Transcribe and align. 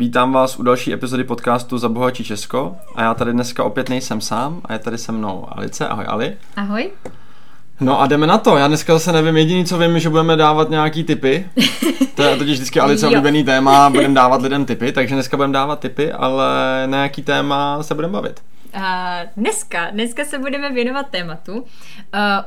Vítám 0.00 0.32
vás 0.32 0.58
u 0.58 0.62
další 0.62 0.92
epizody 0.92 1.24
podcastu 1.24 1.78
Za 1.78 1.88
bohatí 1.88 2.24
Česko 2.24 2.76
a 2.94 3.02
já 3.02 3.14
tady 3.14 3.32
dneska 3.32 3.64
opět 3.64 3.88
nejsem 3.88 4.20
sám 4.20 4.60
a 4.64 4.72
je 4.72 4.78
tady 4.78 4.98
se 4.98 5.12
mnou 5.12 5.46
Alice. 5.48 5.88
Ahoj 5.88 6.04
Ali. 6.08 6.36
Ahoj. 6.56 6.90
No 7.80 8.00
a 8.00 8.06
jdeme 8.06 8.26
na 8.26 8.38
to. 8.38 8.56
Já 8.56 8.68
dneska 8.68 8.92
zase 8.92 9.12
nevím, 9.12 9.36
jediný, 9.36 9.64
co 9.64 9.78
vím, 9.78 9.98
že 9.98 10.10
budeme 10.10 10.36
dávat 10.36 10.70
nějaký 10.70 11.04
typy. 11.04 11.50
To 12.14 12.22
je 12.22 12.36
totiž 12.36 12.54
vždycky 12.54 12.80
Alice 12.80 13.06
oblíbený 13.06 13.44
téma, 13.44 13.90
budeme 13.90 14.14
dávat 14.14 14.42
lidem 14.42 14.64
typy, 14.64 14.92
takže 14.92 15.14
dneska 15.14 15.36
budeme 15.36 15.54
dávat 15.54 15.80
typy, 15.80 16.12
ale 16.12 16.82
na 16.86 17.02
jaký 17.02 17.22
téma 17.22 17.82
se 17.82 17.94
budeme 17.94 18.12
bavit? 18.12 18.42
Uh, 18.76 18.82
dneska, 19.36 19.90
dneska 19.90 20.24
se 20.24 20.38
budeme 20.38 20.72
věnovat 20.72 21.06
tématu, 21.10 21.52
uh, 21.54 21.62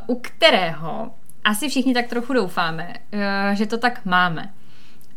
u 0.07 0.19
kterého 0.19 1.11
asi 1.43 1.69
všichni 1.69 1.93
tak 1.93 2.07
trochu 2.07 2.33
doufáme, 2.33 2.93
uh, 3.13 3.55
že 3.55 3.65
to 3.65 3.77
tak 3.77 4.05
máme. 4.05 4.49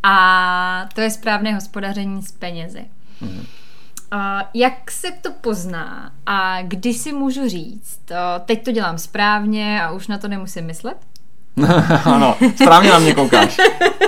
A 0.09 0.89
to 0.95 1.01
je 1.01 1.11
správné 1.11 1.55
hospodaření 1.55 2.23
s 2.23 2.33
penězi. 2.33 2.85
Mm-hmm. 3.23 3.45
Uh, 4.13 4.43
jak 4.55 4.91
se 4.91 5.09
to 5.23 5.31
pozná 5.41 6.13
a 6.27 6.63
kdy 6.63 6.95
si 6.95 7.13
můžu 7.13 7.49
říct, 7.49 8.01
uh, 8.11 8.17
teď 8.45 8.65
to 8.65 8.73
dělám 8.73 8.99
správně 8.99 9.83
a 9.83 9.91
už 9.91 10.09
na 10.09 10.19
to 10.19 10.29
nemusím 10.29 10.65
myslet? 10.65 10.97
ano, 12.05 12.37
správně 12.55 12.91
na 12.91 12.99
mě 12.99 13.15
koukáš. 13.15 13.57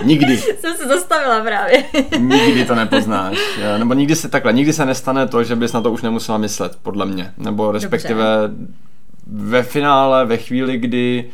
Nikdy. 0.05 0.37
Jsem 0.61 0.77
se 0.77 0.89
zastavila 0.89 1.41
právě. 1.41 1.85
nikdy 2.19 2.65
to 2.65 2.75
nepoznáš. 2.75 3.39
Nebo 3.79 3.95
nikdy 3.95 4.17
se 4.17 4.29
takhle, 4.29 4.53
nikdy 4.53 4.73
se 4.73 4.87
nestane 4.87 5.29
to, 5.29 5.45
že 5.45 5.57
bys 5.57 5.73
na 5.73 5.81
to 5.81 5.93
už 5.93 6.03
nemusela 6.03 6.39
myslet, 6.39 6.79
podle 6.83 7.07
mě. 7.07 7.33
Nebo 7.39 7.73
respektive 7.73 8.25
Dobře. 8.49 8.73
ve 9.27 9.63
finále, 9.63 10.27
ve 10.27 10.37
chvíli, 10.37 10.79
kdy 10.79 11.31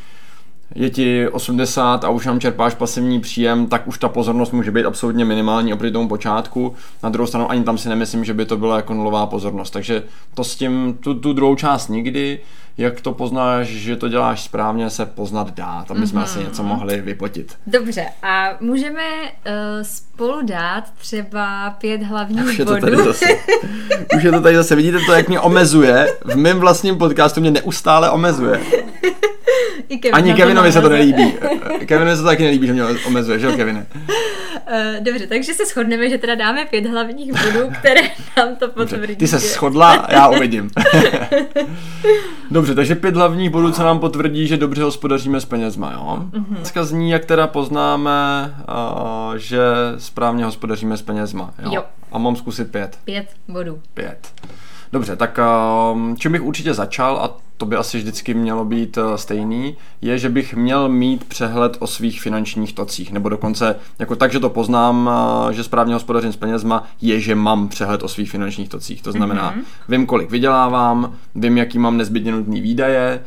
je 0.75 0.91
ti 0.91 1.29
80 1.29 2.05
a 2.05 2.09
už 2.09 2.27
nám 2.27 2.41
čerpáš 2.41 2.75
pasivní 2.75 3.21
příjem, 3.21 3.67
tak 3.67 3.89
už 3.89 3.99
ta 3.99 4.09
pozornost 4.09 4.53
může 4.53 4.71
být 4.71 4.85
absolutně 4.85 5.25
minimální 5.25 5.73
oproti 5.73 5.93
tomu 5.93 6.09
počátku. 6.09 6.75
Na 7.03 7.09
druhou 7.09 7.27
stranu 7.27 7.51
ani 7.51 7.65
tam 7.65 7.79
si 7.79 7.89
nemyslím, 7.89 8.25
že 8.25 8.35
by 8.35 8.45
to 8.45 8.57
byla 8.57 8.77
jako 8.77 8.95
nulová 8.95 9.27
pozornost. 9.27 9.71
Takže 9.71 10.03
to 10.35 10.45
s 10.45 10.57
tím, 10.57 10.99
tu, 11.01 11.15
tu 11.15 11.33
druhou 11.33 11.55
část 11.55 11.89
nikdy, 11.89 12.41
jak 12.79 13.01
to 13.01 13.13
poznáš, 13.13 13.67
že 13.67 13.97
to 13.97 14.09
děláš 14.09 14.43
správně, 14.43 14.91
se 14.91 15.07
poznat 15.07 15.55
dá. 15.55 15.85
Tam 15.89 16.01
bychom 16.01 16.21
mm-hmm. 16.21 16.23
asi 16.23 16.39
něco 16.39 16.63
mohli 16.63 17.01
vypotit. 17.01 17.57
Dobře, 17.67 18.07
a 18.23 18.51
můžeme 18.61 19.03
uh, 19.23 19.53
spolu 19.83 20.43
dát 20.43 20.85
třeba 20.99 21.71
pět 21.71 22.03
hlavních 22.03 22.45
už 22.45 22.59
je 22.59 22.65
bodů. 22.65 22.81
To 22.81 22.87
tady 22.87 22.97
zase. 22.97 23.27
Už 24.17 24.23
je 24.23 24.33
to 24.33 24.41
tady 24.41 24.57
zase. 24.57 24.77
Vidíte 24.77 24.99
to, 25.07 25.13
jak 25.13 25.29
mě 25.29 25.41
omezuje? 25.41 26.17
V 26.25 26.37
mém 26.37 26.61
vlastním 26.61 26.99
podcastu 26.99 27.41
mě 27.41 27.51
neustále 27.51 28.11
omezuje. 28.11 28.61
I 29.89 29.99
Kevin 29.99 30.15
Ani 30.15 30.35
Kevinovi 30.35 30.73
se 30.73 30.81
to 30.81 30.89
nelíbí. 30.89 31.35
Kevinovi 31.87 32.17
se 32.17 32.23
to 32.23 32.29
taky 32.29 32.43
nelíbí, 32.43 32.67
že 32.67 32.73
mě 32.73 32.83
omezuje, 33.07 33.39
že 33.39 33.47
jo, 33.47 33.53
Kevine? 33.53 33.87
Uh, 33.97 35.05
dobře, 35.05 35.27
takže 35.27 35.55
se 35.55 35.67
shodneme, 35.67 36.11
že 36.11 36.19
teda 36.19 36.35
dáme 36.35 36.65
pět 36.65 36.87
hlavních 36.87 37.33
bodů, 37.33 37.71
které 37.79 38.01
nám 38.37 38.57
to 38.57 38.69
potvrdí. 38.69 39.17
Ty 39.17 39.29
se 39.29 39.39
shodla, 39.39 40.07
já 40.11 40.29
uvidím. 40.29 40.71
dobře, 42.51 42.75
takže 42.75 42.95
pět 42.95 43.17
hlavních 43.17 43.51
bodů, 43.51 43.73
co 43.73 43.83
nám 43.83 43.99
potvrdí, 43.99 44.47
že 44.47 44.57
dobře 44.57 44.83
hospodaříme 44.83 45.41
s 45.41 45.45
penězma, 45.45 45.93
jo? 45.93 46.29
Mm-hmm. 46.31 46.57
Dneska 46.57 46.85
zní, 46.85 47.11
jak 47.11 47.25
teda 47.25 47.47
poznáme, 47.47 48.55
uh, 48.69 49.35
že 49.35 49.61
správně 49.99 50.45
hospodaříme 50.45 50.97
s 50.97 51.03
penězma, 51.03 51.55
jo? 51.63 51.71
jo. 51.75 51.85
A 52.13 52.19
mám 52.19 52.37
zkusit 52.37 52.71
pět. 52.71 52.99
Pět 53.05 53.27
bodů. 53.49 53.81
Pět. 53.95 54.19
Dobře, 54.95 55.17
tak 55.17 55.39
um, 55.93 56.17
čím 56.17 56.33
bych 56.33 56.43
určitě 56.43 56.75
začal, 56.75 57.17
a 57.17 57.37
to 57.57 57.67
by 57.67 57.77
asi 57.77 57.99
vždycky 57.99 58.35
mělo 58.35 58.65
být 58.65 58.97
uh, 58.97 59.15
stejný, 59.15 59.77
je, 60.03 60.19
že 60.19 60.29
bych 60.29 60.55
měl 60.55 60.89
mít 60.89 61.25
přehled 61.25 61.77
o 61.81 61.87
svých 61.87 62.21
finančních 62.21 62.73
tocích, 62.73 63.13
nebo 63.13 63.29
dokonce 63.29 63.77
jako 63.99 64.17
tak, 64.17 64.33
že 64.33 64.41
to 64.41 64.49
poznám, 64.49 65.11
uh, 65.47 65.51
že 65.51 65.65
správně 65.65 65.95
hospodařím 65.95 66.33
s 66.33 66.37
penězma, 66.37 66.85
je, 67.01 67.21
že 67.21 67.35
mám 67.35 67.69
přehled 67.69 68.03
o 68.03 68.09
svých 68.09 68.31
finančních 68.31 68.69
tocích. 68.69 69.03
To 69.03 69.13
znamená, 69.13 69.55
mm-hmm. 69.55 69.65
vím, 69.89 70.07
kolik 70.07 70.31
vydělávám, 70.31 71.15
vím, 71.35 71.59
jaký 71.59 71.79
mám 71.79 71.97
nezbytně 71.97 72.33
nutný 72.33 72.61
výdaje, 72.61 73.21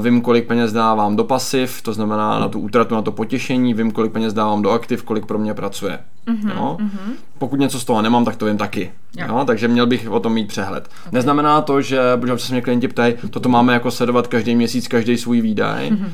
vím, 0.00 0.20
kolik 0.20 0.46
peněz 0.46 0.72
dávám 0.72 1.16
do 1.16 1.24
pasiv, 1.24 1.82
to 1.82 1.92
znamená 1.92 2.38
na 2.38 2.48
tu 2.48 2.60
útratu, 2.60 2.94
na 2.94 3.02
to 3.02 3.12
potěšení, 3.12 3.74
vím, 3.74 3.90
kolik 3.90 4.12
peněz 4.12 4.32
dávám 4.32 4.62
do 4.62 4.70
aktiv, 4.70 5.02
kolik 5.02 5.26
pro 5.26 5.38
mě 5.38 5.54
pracuje. 5.54 5.98
Mm-hmm, 6.26 6.50
jo? 6.56 6.76
Mm-hmm. 6.80 7.12
Pokud 7.38 7.60
něco 7.60 7.80
z 7.80 7.84
toho 7.84 8.02
nemám, 8.02 8.24
tak 8.24 8.36
to 8.36 8.46
vím 8.46 8.58
taky. 8.58 8.92
Jo. 9.16 9.26
Jo? 9.28 9.44
Takže 9.46 9.68
měl 9.68 9.86
bych 9.86 10.10
o 10.10 10.20
tom 10.20 10.32
mít 10.32 10.48
přehled. 10.48 10.88
Okay. 10.88 11.10
Neznamená 11.12 11.60
to, 11.62 11.82
že, 11.82 12.00
protože 12.20 12.46
se 12.46 12.52
mě 12.52 12.62
klienti 12.62 12.88
ptají, 12.88 13.14
toto 13.30 13.48
máme 13.48 13.72
jako 13.72 13.90
sledovat 13.90 14.26
každý 14.26 14.56
měsíc, 14.56 14.88
každý 14.88 15.16
svůj 15.16 15.40
výdaj. 15.40 15.90
Mm-hmm. 15.90 16.08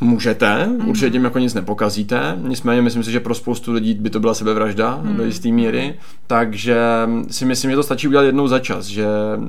Můžete, 0.00 0.46
mm-hmm. 0.46 0.88
určitě 0.88 1.10
tím 1.10 1.24
jako 1.24 1.38
nic 1.38 1.54
nepokazíte, 1.54 2.38
nicméně 2.42 2.82
myslím 2.82 3.04
si, 3.04 3.12
že 3.12 3.20
pro 3.20 3.34
spoustu 3.34 3.72
lidí 3.72 3.94
by 3.94 4.10
to 4.10 4.20
byla 4.20 4.34
sebevražda 4.34 5.00
mm-hmm. 5.02 5.16
do 5.16 5.24
jisté 5.24 5.48
míry, 5.48 5.94
takže 6.26 6.78
si 7.30 7.44
myslím, 7.44 7.70
že 7.70 7.76
to 7.76 7.82
stačí 7.82 8.08
udělat 8.08 8.22
jednou 8.22 8.48
za 8.48 8.58
čas, 8.58 8.86
že, 8.86 9.06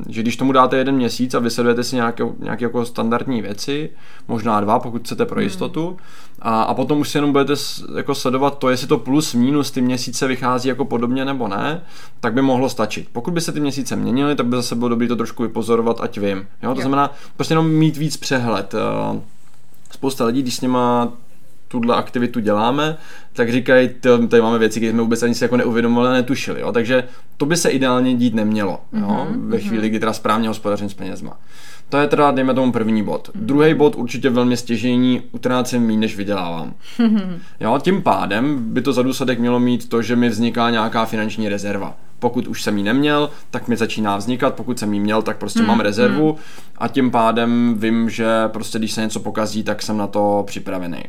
že 0.10 0.22
když 0.22 0.38
tomu 0.38 0.52
dáte 0.52 0.78
jeden 0.78 0.96
měsíc 0.96 1.34
a 1.34 1.40
vysledujete 1.40 1.84
si 1.84 1.96
nějaké, 1.96 2.24
nějaké 2.40 2.66
jako 2.66 2.86
standardní 2.86 3.42
věci, 3.42 3.90
možná 4.28 4.62
dva, 4.62 4.80
pokud 4.80 5.02
chcete 5.02 5.26
pro 5.26 5.36
mhm. 5.36 5.44
jistotu, 5.44 5.90
mm. 5.90 5.98
a, 6.40 6.64
a 6.64 6.74
potom 6.74 7.00
už 7.00 7.10
si 7.10 7.18
jenom 7.18 7.32
budete 7.32 7.54
jako 7.98 8.16
sledovat 8.16 8.58
to, 8.58 8.70
jestli 8.70 8.88
to 8.88 8.98
plus 8.98 9.34
minus 9.34 9.72
ty 9.72 9.82
měsíce 9.82 10.28
vychází 10.28 10.70
jako 10.70 10.86
podobně 10.86 11.26
nebo 11.26 11.48
ne, 11.48 11.82
tak 12.20 12.34
by 12.34 12.42
mohlo 12.42 12.70
stačit. 12.70 13.08
Pokud 13.14 13.34
by 13.34 13.42
se 13.42 13.52
ty 13.52 13.60
měsíce 13.60 13.96
měnily, 13.96 14.36
tak 14.36 14.46
by 14.46 14.56
zase 14.56 14.76
bylo 14.76 14.90
dobré 14.90 15.08
to 15.08 15.16
trošku 15.16 15.44
vypozorovat, 15.44 16.02
ať 16.02 16.18
vím. 16.18 16.38
Jo? 16.38 16.74
To 16.74 16.80
jo. 16.80 16.82
znamená 16.82 17.12
prostě 17.36 17.52
jenom 17.52 17.70
mít 17.70 17.98
víc 17.98 18.18
přehled. 18.18 18.74
Uh, 18.74 19.22
spousta 20.02 20.26
lidí, 20.26 20.42
když 20.42 20.56
s 20.56 20.62
nima 20.62 21.14
tuhle 21.68 21.96
aktivitu 21.96 22.40
děláme, 22.40 22.98
tak 23.34 23.52
říkají, 23.52 23.90
tady 24.30 24.42
máme 24.42 24.60
věci, 24.60 24.80
které 24.80 24.92
jsme 24.92 25.02
vůbec 25.02 25.24
ani 25.24 25.36
si 25.36 25.44
jako 25.44 25.58
neuvědomovali 25.58 26.10
a 26.10 26.14
netušili. 26.14 26.62
Jo? 26.62 26.72
Takže 26.72 27.04
to 27.38 27.46
by 27.46 27.58
se 27.58 27.70
ideálně 27.70 28.16
dít 28.16 28.34
nemělo 28.34 28.82
jo? 28.94 29.08
Mm-hmm. 29.08 29.50
ve 29.50 29.60
chvíli, 29.60 29.90
kdy 29.90 30.00
teda 30.00 30.14
správně 30.14 30.48
hospodařím 30.48 30.90
s 30.90 30.94
penězma. 30.94 31.38
To 31.92 31.98
je 31.98 32.08
teda, 32.08 32.32
dejme 32.32 32.54
tomu, 32.54 32.72
první 32.72 33.04
bod. 33.04 33.28
Mm-hmm. 33.30 33.46
Druhý 33.46 33.74
bod 33.74 33.96
určitě 33.96 34.30
velmi 34.30 34.58
stěžení, 34.58 35.22
utrácím 35.32 35.88
méně, 35.88 36.00
než 36.00 36.16
vydělávám. 36.16 36.74
Jo, 37.60 37.80
tím 37.82 38.02
pádem 38.02 38.74
by 38.74 38.82
to 38.82 38.94
za 38.94 39.02
důsledek 39.02 39.40
mělo 39.40 39.60
mít 39.60 39.90
to, 39.90 40.02
že 40.02 40.16
mi 40.16 40.30
vzniká 40.30 40.70
nějaká 40.70 41.06
finanční 41.06 41.50
rezerva. 41.50 41.98
Pokud 42.20 42.48
už 42.48 42.64
jsem 42.64 42.78
ji 42.78 42.84
neměl, 42.84 43.30
tak 43.50 43.68
mi 43.68 43.78
začíná 43.78 44.18
vznikat, 44.18 44.54
pokud 44.54 44.80
jsem 44.80 44.94
ji 44.94 45.00
měl, 45.00 45.22
tak 45.22 45.38
prostě 45.38 45.62
mm, 45.62 45.68
mám 45.68 45.80
rezervu 45.80 46.32
mm. 46.32 46.38
a 46.78 46.88
tím 46.88 47.12
pádem 47.12 47.76
vím, 47.78 48.10
že 48.10 48.28
prostě 48.48 48.80
když 48.80 48.92
se 48.92 49.02
něco 49.02 49.20
pokazí, 49.20 49.64
tak 49.64 49.82
jsem 49.82 49.98
na 49.98 50.08
to 50.08 50.44
připravený. 50.48 51.04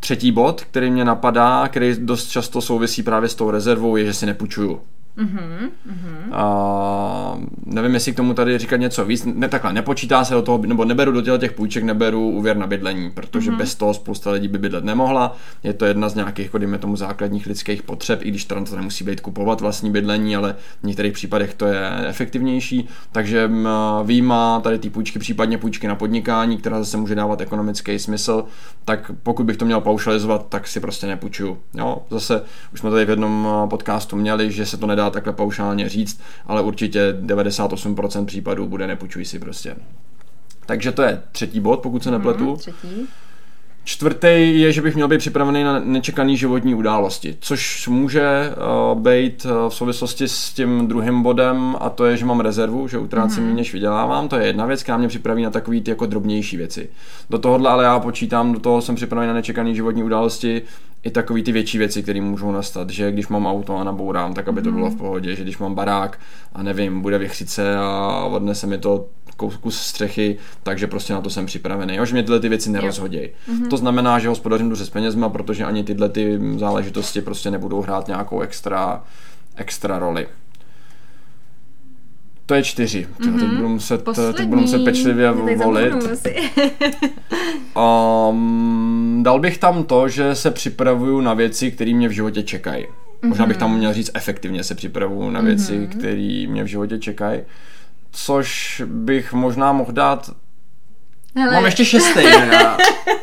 Třetí 0.00 0.32
bod, 0.32 0.60
který 0.70 0.90
mě 0.90 1.04
napadá, 1.04 1.68
který 1.68 1.94
dost 1.98 2.28
často 2.28 2.60
souvisí 2.60 3.02
právě 3.02 3.28
s 3.28 3.34
tou 3.34 3.50
rezervou, 3.50 3.96
je, 3.96 4.04
že 4.04 4.14
si 4.14 4.26
nepůjčuju. 4.26 4.80
Mm-hmm, 5.20 5.70
mm-hmm. 5.88 6.32
A, 6.32 7.38
nevím, 7.66 7.94
jestli 7.94 8.12
k 8.12 8.16
tomu 8.16 8.34
tady 8.34 8.58
říkat 8.58 8.76
něco 8.76 9.04
víc. 9.04 9.24
Ne, 9.34 9.48
takhle, 9.48 9.72
nepočítá 9.72 10.24
se 10.24 10.34
do 10.34 10.42
toho, 10.42 10.58
nebo 10.58 10.84
neberu 10.84 11.12
do 11.12 11.38
těch 11.38 11.52
půjček, 11.52 11.84
neberu 11.84 12.30
úvěr 12.30 12.56
na 12.56 12.66
bydlení, 12.66 13.10
protože 13.10 13.50
mm-hmm. 13.50 13.56
bez 13.56 13.74
toho 13.74 13.94
spousta 13.94 14.30
lidí 14.30 14.48
by 14.48 14.58
bydlet 14.58 14.84
nemohla. 14.84 15.36
Je 15.62 15.72
to 15.72 15.84
jedna 15.84 16.08
z 16.08 16.14
nějakých, 16.14 16.44
jako 16.46 16.58
dejme 16.58 16.78
tomu, 16.78 16.96
základních 16.96 17.46
lidských 17.46 17.82
potřeb, 17.82 18.20
i 18.22 18.28
když 18.28 18.44
to 18.44 18.54
nemusí 18.76 19.04
být 19.04 19.20
kupovat 19.20 19.60
vlastní 19.60 19.90
bydlení, 19.90 20.36
ale 20.36 20.56
v 20.82 20.86
některých 20.86 21.12
případech 21.12 21.54
to 21.54 21.66
je 21.66 21.90
efektivnější. 22.06 22.88
Takže 23.12 23.50
výjima 24.04 24.60
tady 24.60 24.78
ty 24.78 24.90
půjčky, 24.90 25.18
případně 25.18 25.58
půjčky 25.58 25.88
na 25.88 25.94
podnikání, 25.94 26.56
která 26.56 26.78
zase 26.78 26.96
může 26.96 27.14
dávat 27.14 27.40
ekonomický 27.40 27.98
smysl, 27.98 28.44
tak 28.84 29.10
pokud 29.22 29.46
bych 29.46 29.56
to 29.56 29.64
měl 29.64 29.80
paušalizovat, 29.80 30.46
tak 30.48 30.68
si 30.68 30.80
prostě 30.80 31.06
nepůjčuju. 31.06 31.58
Jo? 31.74 31.98
Zase 32.10 32.42
už 32.72 32.80
jsme 32.80 32.90
tady 32.90 33.04
v 33.04 33.10
jednom 33.10 33.48
podcastu 33.70 34.16
měli, 34.16 34.52
že 34.52 34.66
se 34.66 34.76
to 34.76 34.86
nedá 34.86 35.09
takhle 35.10 35.32
paušálně 35.32 35.88
říct, 35.88 36.20
ale 36.46 36.62
určitě 36.62 37.16
98% 37.22 38.24
případů 38.24 38.66
bude 38.66 38.86
nepůjčuj 38.86 39.24
si 39.24 39.38
prostě. 39.38 39.76
Takže 40.66 40.92
to 40.92 41.02
je 41.02 41.22
třetí 41.32 41.60
bod, 41.60 41.80
pokud 41.80 42.02
se 42.02 42.10
nepletu. 42.10 42.50
Mm, 42.50 42.56
třetí. 42.56 43.08
Čtvrtý 43.84 44.60
je, 44.60 44.72
že 44.72 44.82
bych 44.82 44.94
měl 44.94 45.08
být 45.08 45.18
připravený 45.18 45.64
na 45.64 45.78
nečekané 45.78 46.36
životní 46.36 46.74
události, 46.74 47.36
což 47.40 47.88
může 47.88 48.54
uh, 48.92 49.00
být 49.00 49.44
uh, 49.44 49.68
v 49.68 49.74
souvislosti 49.74 50.28
s 50.28 50.52
tím 50.52 50.88
druhým 50.88 51.22
bodem 51.22 51.76
a 51.80 51.90
to 51.90 52.04
je, 52.04 52.16
že 52.16 52.24
mám 52.24 52.40
rezervu, 52.40 52.88
že 52.88 52.98
utrácím 52.98 53.44
mm-hmm. 53.44 53.54
než 53.54 53.72
vydělávám. 53.72 54.28
To 54.28 54.36
je 54.36 54.46
jedna 54.46 54.66
věc, 54.66 54.82
která 54.82 54.98
mě 54.98 55.08
připraví 55.08 55.42
na 55.42 55.50
takové 55.50 55.80
ty 55.80 55.90
jako 55.90 56.06
drobnější 56.06 56.56
věci. 56.56 56.88
Do 57.30 57.38
tohohle 57.38 57.70
ale 57.70 57.84
já 57.84 57.98
počítám, 57.98 58.52
do 58.52 58.58
toho 58.58 58.82
jsem 58.82 58.94
připravený 58.94 59.28
na 59.28 59.34
nečekané 59.34 59.74
životní 59.74 60.02
události 60.02 60.62
i 61.02 61.10
takový 61.10 61.42
ty 61.42 61.52
větší 61.52 61.78
věci, 61.78 62.02
které 62.02 62.20
můžou 62.20 62.52
nastat, 62.52 62.90
že 62.90 63.12
když 63.12 63.28
mám 63.28 63.46
auto 63.46 63.76
a 63.76 63.84
nabourám, 63.84 64.34
tak 64.34 64.48
aby 64.48 64.62
to 64.62 64.72
bylo 64.72 64.86
v 64.86 64.90
mhm. 64.90 64.98
pohodě, 64.98 65.36
že 65.36 65.42
když 65.42 65.58
mám 65.58 65.74
barák 65.74 66.20
a 66.52 66.62
nevím, 66.62 67.00
bude 67.00 67.18
vychřice 67.18 67.76
a 67.76 68.24
odnese 68.24 68.66
mi 68.66 68.78
to 68.78 69.06
kus 69.60 69.80
střechy, 69.80 70.36
takže 70.62 70.86
prostě 70.86 71.12
na 71.12 71.20
to 71.20 71.30
jsem 71.30 71.46
připravený. 71.46 71.96
Jo, 71.96 72.04
že 72.04 72.12
mě 72.12 72.22
tyhle 72.22 72.40
ty 72.40 72.48
věci 72.48 72.70
nerozhodějí. 72.70 73.28
Mm-hmm. 73.28 73.68
To 73.68 73.76
znamená, 73.76 74.18
že 74.18 74.28
hospodařím 74.28 74.68
dobře 74.68 74.86
s 74.86 74.90
penězma, 74.90 75.28
protože 75.28 75.64
ani 75.64 75.84
tyhle 75.84 76.08
ty 76.08 76.40
záležitosti 76.56 77.20
prostě 77.20 77.50
nebudou 77.50 77.82
hrát 77.82 78.08
nějakou 78.08 78.40
extra, 78.40 79.02
extra 79.56 79.98
roli. 79.98 80.26
To 82.50 82.54
je 82.54 82.62
čtyři. 82.62 83.06
Mm-hmm. 83.20 83.40
Teď 83.40 83.48
budu 83.48 83.68
muset, 83.68 84.04
teď 84.36 84.46
budu 84.46 84.60
muset 84.60 84.84
pečlivě 84.84 85.30
volit. 85.30 85.94
um, 88.30 89.20
dal 89.22 89.40
bych 89.40 89.58
tam 89.58 89.84
to, 89.84 90.08
že 90.08 90.34
se 90.34 90.50
připravuju 90.50 91.20
na 91.20 91.34
věci, 91.34 91.70
které 91.70 91.94
mě 91.94 92.08
v 92.08 92.12
životě 92.12 92.42
čekají. 92.42 92.86
Možná 93.22 93.46
bych 93.46 93.56
tam 93.56 93.76
měl 93.76 93.92
říct 93.92 94.10
efektivně 94.14 94.64
se 94.64 94.74
připravu 94.74 95.30
na 95.30 95.40
věci, 95.40 95.72
mm-hmm. 95.72 95.88
které 95.88 96.46
mě 96.48 96.64
v 96.64 96.66
životě 96.66 96.98
čekají. 96.98 97.40
Což 98.10 98.82
bych 98.86 99.32
možná 99.32 99.72
mohl 99.72 99.92
dát 99.92 100.30
Hele. 101.36 101.54
Mám 101.54 101.64
ještě 101.64 101.84
šestý. 101.84 102.20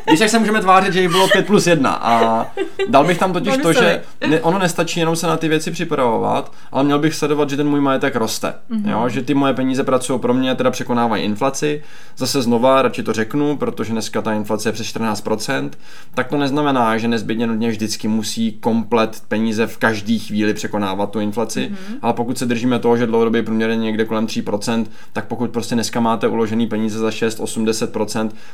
Když 0.04 0.18
tak 0.20 0.28
se 0.28 0.38
můžeme 0.38 0.60
tvářit, 0.60 0.92
že 0.92 1.00
jich 1.00 1.10
bylo 1.10 1.28
5 1.28 1.46
plus 1.46 1.66
1. 1.66 1.90
A 1.90 2.46
dal 2.88 3.04
bych 3.04 3.18
tam 3.18 3.32
totiž 3.32 3.56
to, 3.56 3.72
že 3.72 4.02
ne, 4.28 4.40
ono 4.40 4.58
nestačí 4.58 5.00
jenom 5.00 5.16
se 5.16 5.26
na 5.26 5.36
ty 5.36 5.48
věci 5.48 5.70
připravovat, 5.70 6.52
ale 6.72 6.84
měl 6.84 6.98
bych 6.98 7.14
sledovat, 7.14 7.50
že 7.50 7.56
ten 7.56 7.68
můj 7.68 7.80
majetek 7.80 8.16
roste. 8.16 8.54
Mm-hmm. 8.70 8.90
Jo? 8.90 9.08
Že 9.08 9.22
ty 9.22 9.34
moje 9.34 9.54
peníze 9.54 9.84
pracují 9.84 10.20
pro 10.20 10.34
mě, 10.34 10.54
teda 10.54 10.70
překonávají 10.70 11.24
inflaci. 11.24 11.82
Zase 12.16 12.42
znova, 12.42 12.82
radši 12.82 13.02
to 13.02 13.12
řeknu, 13.12 13.56
protože 13.56 13.92
dneska 13.92 14.22
ta 14.22 14.32
inflace 14.32 14.68
je 14.68 14.72
přes 14.72 14.86
14%, 14.86 15.70
tak 16.14 16.28
to 16.28 16.36
neznamená, 16.36 16.98
že 16.98 17.08
nezbytně 17.08 17.46
nutně 17.46 17.68
vždycky 17.68 18.08
musí 18.08 18.52
komplet 18.52 19.22
peníze 19.28 19.66
v 19.66 19.76
každé 19.76 20.18
chvíli 20.18 20.54
překonávat 20.54 21.10
tu 21.10 21.20
inflaci, 21.20 21.60
mm-hmm. 21.60 21.98
ale 22.02 22.12
pokud 22.12 22.38
se 22.38 22.46
držíme 22.46 22.78
toho, 22.78 22.96
že 22.96 23.06
dlouhodobě 23.06 23.42
průměr 23.42 23.70
je 23.70 23.76
někde 23.76 24.04
kolem 24.04 24.26
3%, 24.26 24.86
tak 25.12 25.24
pokud 25.24 25.50
prostě 25.50 25.74
dneska 25.74 26.00
máte 26.00 26.28
uložený 26.28 26.66
peníze 26.66 26.98
za 26.98 27.10
6, 27.10 27.40
8, 27.40 27.64
10 27.64 27.97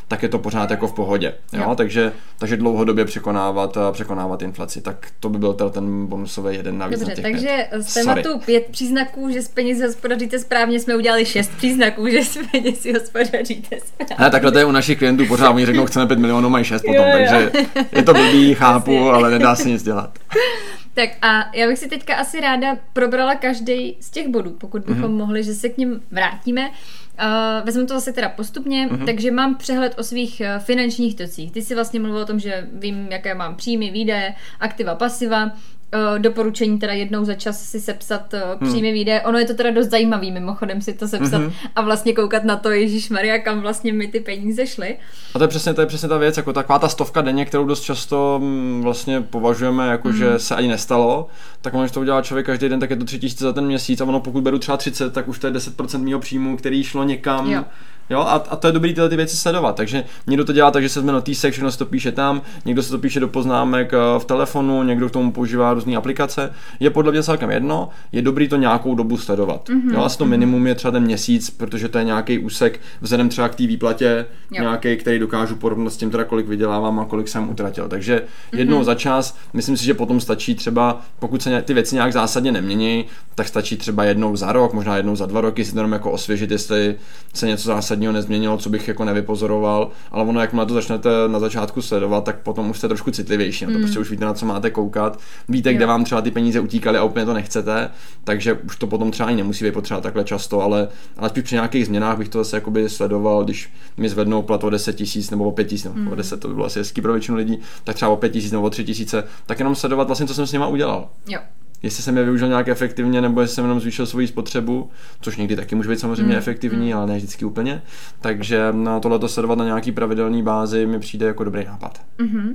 tak 0.09 0.23
je 0.23 0.29
to 0.29 0.39
pořád 0.39 0.71
jako 0.71 0.87
v 0.87 0.93
pohodě. 0.93 1.35
Jo? 1.53 1.63
Jo. 1.63 1.75
Takže, 1.75 2.13
takže 2.39 2.57
dlouhodobě 2.57 3.05
překonávat, 3.05 3.77
eh, 3.77 3.93
překonávat 3.93 4.43
inflaci. 4.43 4.81
Tak 4.81 5.07
to 5.21 5.29
by 5.29 5.39
byl 5.39 5.53
ten 5.55 6.07
bonusový 6.07 6.57
jeden 6.57 6.79
navíc 6.79 6.99
Dobře, 6.99 7.11
na 7.11 7.15
těch 7.15 7.25
takže 7.25 7.67
pět. 7.71 7.83
z 7.83 7.95
tématu 7.95 8.29
Sorry. 8.29 8.45
pět 8.45 8.67
příznaků, 8.71 9.31
že 9.31 9.43
s 9.43 9.49
penězi 9.49 9.87
hospodaříte 9.87 10.39
správně, 10.39 10.81
jsme 10.81 10.97
udělali 10.97 11.27
šest 11.27 11.51
příznaků, 11.57 12.09
že 12.09 12.25
s 12.25 12.39
penězi 12.53 12.93
hospodaříte 12.93 13.77
správně. 13.87 14.25
Ne, 14.25 14.31
takhle 14.31 14.53
to 14.53 14.59
je 14.59 14.65
u 14.65 14.71
našich 14.71 14.99
klientů 14.99 15.27
pořád, 15.27 15.51
oni 15.51 15.67
řeknou, 15.67 15.87
chceme 15.87 16.07
5 16.07 16.19
milionů, 16.19 16.49
mají 16.49 16.65
6 16.65 16.83
potom, 16.83 16.95
jo, 16.97 17.03
jo. 17.07 17.19
takže 17.19 17.51
je 17.93 18.03
to 18.03 18.15
blbý, 18.15 18.55
chápu, 18.59 19.11
ale 19.11 19.31
nedá 19.31 19.57
se 19.57 19.69
nic 19.69 19.83
dělat. 19.83 20.19
Tak 20.95 21.11
a 21.23 21.51
já 21.55 21.67
bych 21.67 21.79
si 21.79 21.89
teďka 21.89 22.15
asi 22.15 22.41
ráda 22.41 22.77
probrala 22.93 23.35
každý 23.35 23.97
z 24.01 24.11
těch 24.11 24.29
bodů, 24.29 24.51
pokud 24.51 24.83
bychom 24.83 25.03
mm-hmm. 25.03 25.17
mohli, 25.17 25.45
že 25.45 25.55
se 25.55 25.69
k 25.69 25.79
ním 25.79 26.03
vrátíme. 26.11 26.71
Uh, 26.71 27.67
vezmu 27.67 27.87
to 27.87 27.95
zase 27.95 28.13
teda 28.13 28.29
postupně, 28.29 28.89
uh-huh. 28.89 29.07
takže 29.07 29.31
mám 29.31 29.55
přehled 29.55 29.95
o 29.99 30.03
svých 30.03 30.43
uh, 30.45 30.63
finančních 30.63 31.15
tocích. 31.15 31.53
Ty 31.53 31.63
si 31.63 31.75
vlastně 31.75 32.01
mluvil 32.01 32.21
o 32.21 32.27
tom, 32.27 32.41
že 32.41 32.69
vím, 32.73 33.09
jaké 33.11 33.35
mám 33.35 33.57
příjmy, 33.57 33.91
výdaje, 33.91 34.35
aktiva, 34.61 34.95
pasiva. 34.95 35.51
Uh, 35.95 36.19
doporučení 36.19 36.79
teda 36.79 36.93
jednou 36.93 37.25
za 37.25 37.35
čas 37.35 37.71
si 37.71 37.81
sepsat 37.81 38.35
uh, 38.35 38.41
hmm. 38.61 38.71
příjmy 38.71 38.93
výdaje. 38.93 39.23
Ono 39.23 39.39
je 39.39 39.45
to 39.45 39.55
teda 39.55 39.71
dost 39.71 39.87
zajímavý 39.87 40.33
mimochodem 40.33 40.81
si 40.81 40.93
to 40.93 41.09
sepsat 41.09 41.43
uh-huh. 41.43 41.53
a 41.77 41.83
vlastně 41.83 42.13
koukat 42.13 42.45
na 42.45 42.57
to, 42.57 42.71
Ježíš 42.71 43.11
Maria, 43.11 43.39
kam 43.39 43.61
vlastně 43.61 43.93
mi 43.93 44.09
ty 44.09 44.21
peníze 44.21 44.67
šly. 44.67 44.97
A 45.35 45.39
to 45.39 45.45
je 45.45 45.49
přesně, 45.49 45.75
to 45.75 45.81
je 45.81 45.87
přesně 45.87 46.09
ta 46.09 46.19
věc, 46.19 46.37
jako 46.37 46.53
taková 46.53 46.79
ta 46.79 46.89
stovka 46.89 47.21
denně, 47.23 47.45
kterou 47.45 47.65
dost 47.65 47.81
často 47.81 48.41
mm, 48.43 48.83
vlastně 48.83 49.21
považujeme 49.21 49.89
jako, 49.89 50.09
uh-huh. 50.09 50.17
že 50.17 50.39
se 50.39 50.55
ani 50.55 50.69
nestalo, 50.69 51.29
tak 51.61 51.75
když 51.75 51.91
to 51.91 52.01
udělá 52.01 52.23
člověk 52.23 52.47
každý 52.47 52.69
den, 52.69 52.81
tak 52.81 52.91
je 52.91 52.97
to 52.97 53.05
3000 53.05 53.45
za 53.45 53.53
ten 53.53 53.67
měsíc 53.67 54.01
a 54.01 54.05
ono 54.05 54.21
pokud 54.21 54.43
beru 54.43 54.59
třeba 54.59 54.77
30, 54.77 55.13
tak 55.13 55.29
už 55.29 55.39
to 55.39 55.47
je 55.47 55.53
10% 55.53 56.05
mého 56.05 56.21
příjmu, 56.21 56.57
který 56.57 56.85
šlo 56.85 57.05
někam. 57.05 57.51
Jo 57.51 57.65
Jo, 58.11 58.21
a, 58.21 58.33
a 58.33 58.57
to 58.57 58.67
je 58.67 58.73
dobrý 58.73 58.95
tyhle 58.95 59.09
ty 59.09 59.17
věci 59.17 59.37
sledovat. 59.37 59.77
Takže 59.77 60.05
někdo 60.27 60.45
to 60.45 60.53
dělá 60.53 60.71
tak, 60.71 60.83
že 60.83 60.89
se 60.89 61.01
zme 61.01 61.23
týsek, 61.23 61.53
všechno 61.53 61.73
se 61.73 61.79
to 61.79 61.87
píše 61.87 62.13
tam, 62.13 62.43
někdo 62.65 62.83
se 62.83 62.91
to 62.91 62.99
píše 62.99 63.21
do 63.21 63.29
poznámek 63.29 63.93
eh, 63.95 64.19
v 64.19 64.25
telefonu, 64.25 64.83
někdo 64.83 65.09
k 65.09 65.13
tomu 65.13 65.33
používá 65.33 65.75
různé 65.75 65.97
aplikace. 65.97 66.53
Je 66.81 66.91
podle 66.91 67.13
mě 67.13 67.23
celkem 67.23 67.51
jedno, 67.51 67.89
je 68.13 68.23
dobrý 68.23 68.49
to 68.49 68.57
nějakou 68.57 68.95
dobu 68.95 69.17
sledovat. 69.17 69.69
Mm-hmm. 69.69 69.95
Jo, 69.95 70.05
asi 70.05 70.19
to 70.19 70.25
mhm. 70.25 70.31
minimum 70.31 70.67
je 70.67 70.75
třeba 70.75 70.93
ten 70.93 71.03
měsíc, 71.03 71.51
protože 71.51 71.89
to 71.89 71.99
je 71.99 72.05
nějaký 72.05 72.39
úsek 72.39 72.81
vzhledem 73.01 73.29
třeba 73.29 73.49
k 73.49 73.55
té 73.55 73.67
výplatě, 73.67 74.27
nějaký, 74.51 74.97
který 74.97 75.19
dokážu 75.19 75.57
porovnat 75.57 75.91
s 75.91 75.97
tím, 75.97 76.11
teda 76.11 76.25
kolik 76.25 76.47
vydělávám 76.47 77.01
a 77.01 77.05
kolik 77.05 77.29
jsem 77.29 77.51
utratil. 77.51 77.89
Takže 77.89 78.23
jednou 78.53 78.81
mm-hmm. 78.81 78.85
za 78.85 78.95
čas, 78.95 79.37
myslím 79.53 79.77
si, 79.77 79.85
že 79.85 79.95
potom 79.95 80.21
stačí 80.21 80.55
třeba, 80.55 81.01
pokud 81.19 81.43
se 81.43 81.63
ty 81.63 81.75
věci 81.75 81.95
nějak 81.95 82.13
zásadně 82.13 82.53
nemění, 82.53 83.05
tak 83.35 83.49
stačí 83.49 83.77
třeba 83.77 84.05
jednou 84.05 84.37
za 84.37 84.53
rok, 84.53 84.73
možná 84.73 84.97
jednou 84.97 85.17
za 85.17 85.27
dva 85.27 85.41
roky 85.41 85.65
si 85.65 85.73
to 85.73 85.79
jenom 85.79 85.93
jako 85.93 86.11
osvěžit, 86.11 86.51
jestli 86.51 86.95
se 87.35 87.47
něco 87.47 87.67
zásadně 87.69 87.94
zásadního 87.95 88.13
nezměnilo, 88.13 88.59
co 88.59 88.71
bych 88.71 88.89
jako 88.89 89.05
nevypozoroval, 89.05 89.91
ale 90.11 90.25
ono, 90.25 90.41
jakmile 90.41 90.67
to 90.67 90.75
začnete 90.75 91.09
na 91.29 91.39
začátku 91.39 91.83
sledovat, 91.83 92.25
tak 92.25 92.39
potom 92.43 92.71
už 92.71 92.79
jste 92.79 92.89
trošku 92.89 93.11
citlivější. 93.11 93.65
Na 93.65 93.73
to 93.73 93.79
mm. 93.79 93.83
prostě 93.83 93.99
už 93.99 94.11
víte, 94.11 94.25
na 94.25 94.35
co 94.35 94.47
máte 94.47 94.71
koukat. 94.71 95.19
Víte, 95.49 95.73
jo. 95.73 95.77
kde 95.77 95.87
vám 95.87 96.05
třeba 96.05 96.21
ty 96.21 96.31
peníze 96.31 96.61
utíkaly 96.61 96.99
a 96.99 97.05
úplně 97.05 97.27
to 97.27 97.35
nechcete, 97.35 97.91
takže 98.25 98.55
už 98.55 98.77
to 98.77 98.87
potom 98.87 99.11
třeba 99.11 99.27
ani 99.27 99.37
nemusí 99.37 99.65
být 99.65 99.75
potřeba 99.75 100.01
takhle 100.01 100.25
často, 100.25 100.61
ale, 100.61 100.89
ale 101.17 101.29
spíš 101.29 101.45
při 101.45 101.55
nějakých 101.55 101.87
změnách 101.87 102.19
bych 102.19 102.29
to 102.29 102.39
zase 102.39 102.57
jakoby 102.57 102.89
sledoval, 102.89 103.45
když 103.45 103.73
mi 103.97 104.09
zvednou 104.09 104.43
plat 104.43 104.65
o 104.65 104.71
10 104.71 104.97
tisíc 104.97 105.31
nebo 105.31 105.45
o 105.45 105.53
5 105.53 105.65
tisíc, 105.65 105.85
nebo 105.85 105.97
mm. 105.97 106.09
o 106.09 106.15
10 106.15 106.41
to 106.41 106.49
by 106.49 106.55
bylo 106.55 106.67
asi 106.67 106.79
hezký 106.79 107.01
pro 107.01 107.13
většinu 107.13 107.37
lidí, 107.37 107.59
tak 107.85 107.97
třeba 107.97 108.11
o 108.11 108.17
5 108.17 108.31
tisíc 108.31 108.53
nebo 108.53 108.65
o 108.65 108.71
3 108.71 108.85
tisíce, 108.85 109.25
tak 109.47 109.59
jenom 109.59 109.75
sledovat 109.75 110.07
vlastně, 110.07 110.27
co 110.27 110.35
jsem 110.35 110.47
s 110.47 110.53
nima 110.53 110.67
udělal. 110.67 111.09
Jo 111.29 111.39
jestli 111.85 112.03
jsem 112.03 112.17
je 112.17 112.25
využil 112.25 112.49
nějak 112.49 112.69
efektivně, 112.69 113.21
nebo 113.21 113.41
jestli 113.41 113.55
jsem 113.55 113.65
jenom 113.65 113.81
zvýšil 113.81 114.07
svoji 114.07 114.27
spotřebu, 114.27 114.91
což 115.21 115.37
někdy 115.37 115.57
taky 115.57 115.75
může 115.75 115.89
být 115.89 116.01
samozřejmě 116.01 116.33
mm. 116.33 116.39
efektivní, 116.39 116.93
mm. 116.93 116.99
ale 116.99 117.07
ne 117.07 117.17
vždycky 117.17 117.45
úplně. 117.45 117.83
Takže 118.21 118.73
na 118.73 119.01
tohle 119.01 119.29
sledovat 119.29 119.59
na 119.59 119.65
nějaký 119.65 119.93
pravidelný 119.93 120.43
bázi 120.43 120.87
mi 120.87 120.99
přijde 120.99 121.27
jako 121.27 121.45
dobrý 121.45 121.65
nápad. 121.65 122.01
Mm-hmm. 122.19 122.49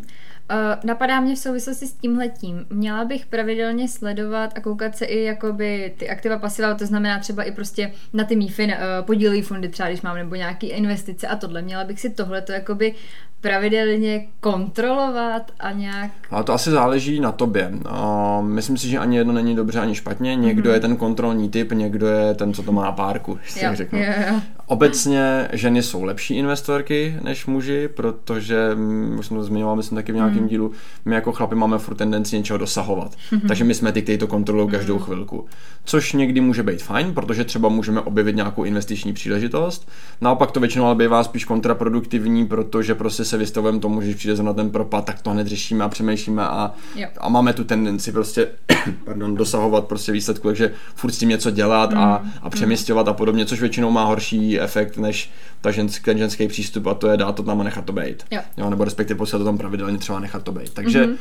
Uh, 0.52 0.76
napadá 0.84 1.20
mě 1.20 1.36
v 1.36 1.40
souvislosti 1.40 1.88
s 1.88 1.94
tímhletím. 1.94 2.66
Měla 2.70 3.06
bych 3.06 3.26
pravidelně 3.26 3.88
sledovat 3.88 4.54
a 4.56 4.62
koukat 4.62 4.98
se 4.98 5.06
i 5.06 5.24
jakoby 5.24 5.94
ty 5.98 6.10
aktiva 6.10 6.38
pasiva, 6.38 6.74
to 6.74 6.86
znamená 6.86 7.20
třeba 7.20 7.44
i 7.44 7.52
prostě 7.52 7.92
na 8.14 8.24
ty 8.24 8.36
MIFIN, 8.36 8.70
uh, 8.70 9.06
podílové 9.06 9.42
fondy 9.42 9.70
třeba, 9.70 9.90
když 9.90 10.02
mám, 10.02 10.16
nebo 10.16 10.36
nějaké 10.36 10.68
investice 10.68 11.28
a 11.28 11.36
tohle. 11.36 11.62
Měla 11.62 11.84
bych 11.84 12.00
si 12.00 12.10
tohle 12.10 12.42
to 12.42 12.52
jakoby 12.52 12.96
pravidelně 13.42 14.26
kontrolovat 14.40 15.52
a 15.60 15.72
nějak... 15.72 16.12
Ale 16.32 16.44
to 16.44 16.54
asi 16.54 16.72
záleží 16.72 17.20
na 17.20 17.32
tobě. 17.32 17.72
Uh, 17.92 18.46
myslím 18.46 18.78
si, 18.78 18.90
že 18.90 19.00
ani 19.00 19.18
jedno 19.18 19.34
není 19.34 19.56
dobře, 19.56 19.80
ani 19.80 19.96
špatně. 19.96 20.36
Někdo 20.36 20.70
mm-hmm. 20.70 20.74
je 20.74 20.80
ten 20.80 20.98
kontrolní 20.98 21.50
typ, 21.50 21.72
někdo 21.72 22.08
je 22.08 22.34
ten, 22.34 22.54
co 22.54 22.64
to 22.64 22.72
má 22.72 22.92
párku, 22.92 23.40
jo, 23.62 23.70
řeknu. 23.76 24.00
Jo, 24.00 24.14
jo. 24.30 24.42
Obecně 24.70 25.48
ženy 25.54 25.84
jsou 25.84 26.04
lepší 26.04 26.36
investorky 26.36 27.16
než 27.22 27.46
muži, 27.46 27.90
protože, 27.96 28.76
mm, 28.76 29.16
už 29.20 29.26
jsem 29.26 29.38
to 29.38 29.44
zmiňoval, 29.44 29.76
myslím 29.76 29.96
taky 29.96 30.12
v 30.12 30.16
nějakém 30.16 30.42
mm. 30.42 30.48
dílu, 30.48 30.72
my 31.06 31.16
jako 31.16 31.32
chlapi 31.32 31.56
máme 31.56 31.78
furt 31.78 31.96
tendenci 31.96 32.38
něčeho 32.38 32.58
dosahovat. 32.58 33.12
Mm-hmm. 33.12 33.48
Takže 33.48 33.64
my 33.64 33.74
jsme 33.74 33.92
ty, 33.92 34.02
kteří 34.02 34.18
to 34.18 34.28
kontrolují 34.28 34.70
každou 34.70 34.94
mm. 34.94 35.00
chvilku. 35.00 35.46
Což 35.86 36.14
někdy 36.14 36.42
může 36.42 36.64
být 36.64 36.84
fajn, 36.84 37.14
protože 37.14 37.44
třeba 37.44 37.70
můžeme 37.70 38.02
objevit 38.02 38.36
nějakou 38.36 38.64
investiční 38.64 39.14
příležitost. 39.14 39.90
Naopak 40.22 40.52
to 40.52 40.60
většinou 40.60 40.86
ale 40.86 40.96
bývá 40.96 41.24
spíš 41.24 41.46
kontraproduktivní, 41.46 42.48
protože 42.48 42.96
prostě 42.96 43.26
se 43.26 43.38
vystavujeme 43.38 43.80
tomu, 43.80 44.02
že 44.02 44.16
přijde 44.16 44.44
na 44.44 44.54
ten 44.54 44.70
propad, 44.70 45.06
tak 45.06 45.22
to 45.22 45.30
hned 45.30 45.48
řešíme 45.48 45.84
a 45.84 45.90
přemýšlíme 45.90 46.44
a, 46.44 46.72
a 47.18 47.30
máme 47.30 47.54
tu 47.54 47.64
tendenci 47.64 48.12
prostě 48.12 48.48
pardon, 49.06 49.36
dosahovat 49.36 49.88
prostě 49.88 50.12
výsledku, 50.12 50.48
takže 50.48 50.72
furt 50.96 51.12
s 51.12 51.18
tím 51.18 51.30
něco 51.30 51.52
dělat 51.52 51.92
mm. 51.92 51.98
a, 51.98 52.24
a 52.42 52.50
přemysťovat 52.50 53.06
mm. 53.06 53.10
a 53.10 53.14
podobně, 53.14 53.46
což 53.46 53.60
většinou 53.60 53.92
má 53.92 54.04
horší 54.04 54.59
efekt 54.62 54.98
než 54.98 55.32
ta 55.62 55.72
žensk, 55.72 56.06
ten 56.06 56.18
ženský 56.18 56.48
přístup 56.48 56.88
a 56.88 56.94
to 56.94 57.08
je 57.08 57.18
dát 57.18 57.36
to 57.36 57.44
tam 57.44 57.62
a 57.62 57.64
nechat 57.64 57.86
to 57.86 57.94
být. 57.94 58.24
Jo. 58.32 58.42
Jo, 58.58 58.70
nebo 58.70 58.84
respektive 58.84 59.18
posílat 59.18 59.40
to 59.40 59.46
tam 59.46 59.58
pravidelně 59.58 59.98
třeba 59.98 60.20
nechat 60.20 60.44
to 60.44 60.52
být. 60.52 60.74
Takže 60.74 61.06
mm-hmm. 61.06 61.16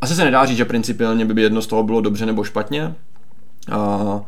asi 0.00 0.14
se 0.14 0.24
nedá 0.24 0.46
říct, 0.46 0.56
že 0.56 0.64
principiálně 0.64 1.24
by 1.24 1.42
jedno 1.42 1.62
z 1.62 1.66
toho 1.66 1.82
bylo 1.82 2.00
dobře 2.00 2.26
nebo 2.26 2.44
špatně. 2.44 2.94
A, 3.72 4.20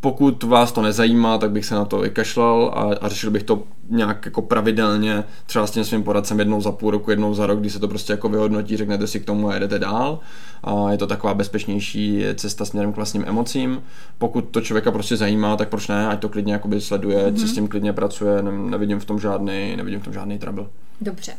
pokud 0.00 0.42
vás 0.42 0.72
to 0.72 0.82
nezajímá, 0.82 1.38
tak 1.38 1.50
bych 1.50 1.66
se 1.66 1.74
na 1.74 1.84
to 1.84 1.98
vykašlal 1.98 2.72
a, 2.74 3.06
a 3.06 3.08
řešil 3.08 3.30
bych 3.30 3.42
to 3.42 3.62
nějak 3.90 4.24
jako 4.24 4.42
pravidelně, 4.42 5.24
třeba 5.46 5.66
s 5.66 5.70
tím 5.70 5.84
svým 5.84 6.02
poradcem 6.02 6.38
jednou 6.38 6.60
za 6.60 6.72
půl 6.72 6.90
roku, 6.90 7.10
jednou 7.10 7.34
za 7.34 7.46
rok, 7.46 7.60
kdy 7.60 7.70
se 7.70 7.78
to 7.78 7.88
prostě 7.88 8.12
jako 8.12 8.28
vyhodnotí, 8.28 8.76
řeknete 8.76 9.06
si 9.06 9.20
k 9.20 9.24
tomu 9.24 9.48
a 9.48 9.54
jedete 9.54 9.78
dál. 9.78 10.18
A 10.64 10.92
je 10.92 10.98
to 10.98 11.06
taková 11.06 11.34
bezpečnější 11.34 12.24
cesta 12.34 12.64
směrem 12.64 12.92
k 12.92 12.96
vlastním 12.96 13.24
emocím. 13.26 13.82
Pokud 14.18 14.40
to 14.40 14.60
člověka 14.60 14.90
prostě 14.92 15.16
zajímá, 15.16 15.56
tak 15.56 15.68
proč 15.68 15.88
ne, 15.88 16.08
ať 16.08 16.20
to 16.20 16.28
klidně 16.28 16.52
jakoby 16.52 16.80
sleduje, 16.80 17.26
mm-hmm. 17.26 17.46
s 17.46 17.52
tím 17.52 17.68
klidně 17.68 17.92
pracuje, 17.92 18.42
ne, 18.42 18.52
nevidím 18.52 19.00
v 19.00 19.04
tom 19.04 19.20
žádný, 19.20 19.76
nevidím 19.76 20.00
v 20.00 20.04
tom 20.04 20.12
žádný 20.12 20.38
trouble. 20.38 20.66
Dobře. 21.00 21.32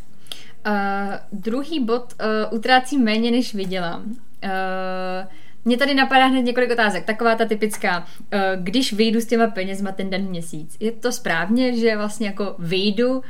Uh, 0.67 0.73
druhý 1.31 1.79
bod, 1.85 2.13
uh, 2.49 2.57
utrácím 2.57 3.03
méně, 3.03 3.31
než 3.31 3.55
vydělám. 3.55 4.01
Uh, 4.03 5.27
mě 5.65 5.77
tady 5.77 5.93
napadá 5.93 6.25
hned 6.25 6.41
několik 6.41 6.71
otázek. 6.71 7.05
Taková 7.05 7.35
ta 7.35 7.45
typická, 7.45 8.05
eh, 8.31 8.57
když 8.61 8.93
vyjdu 8.93 9.21
s 9.21 9.25
těma 9.25 9.47
penězma 9.47 9.91
ten 9.91 10.09
den 10.09 10.25
měsíc, 10.25 10.77
je 10.79 10.91
to 10.91 11.11
správně, 11.11 11.77
že 11.77 11.97
vlastně 11.97 12.27
jako 12.27 12.55
vyjdu, 12.59 13.21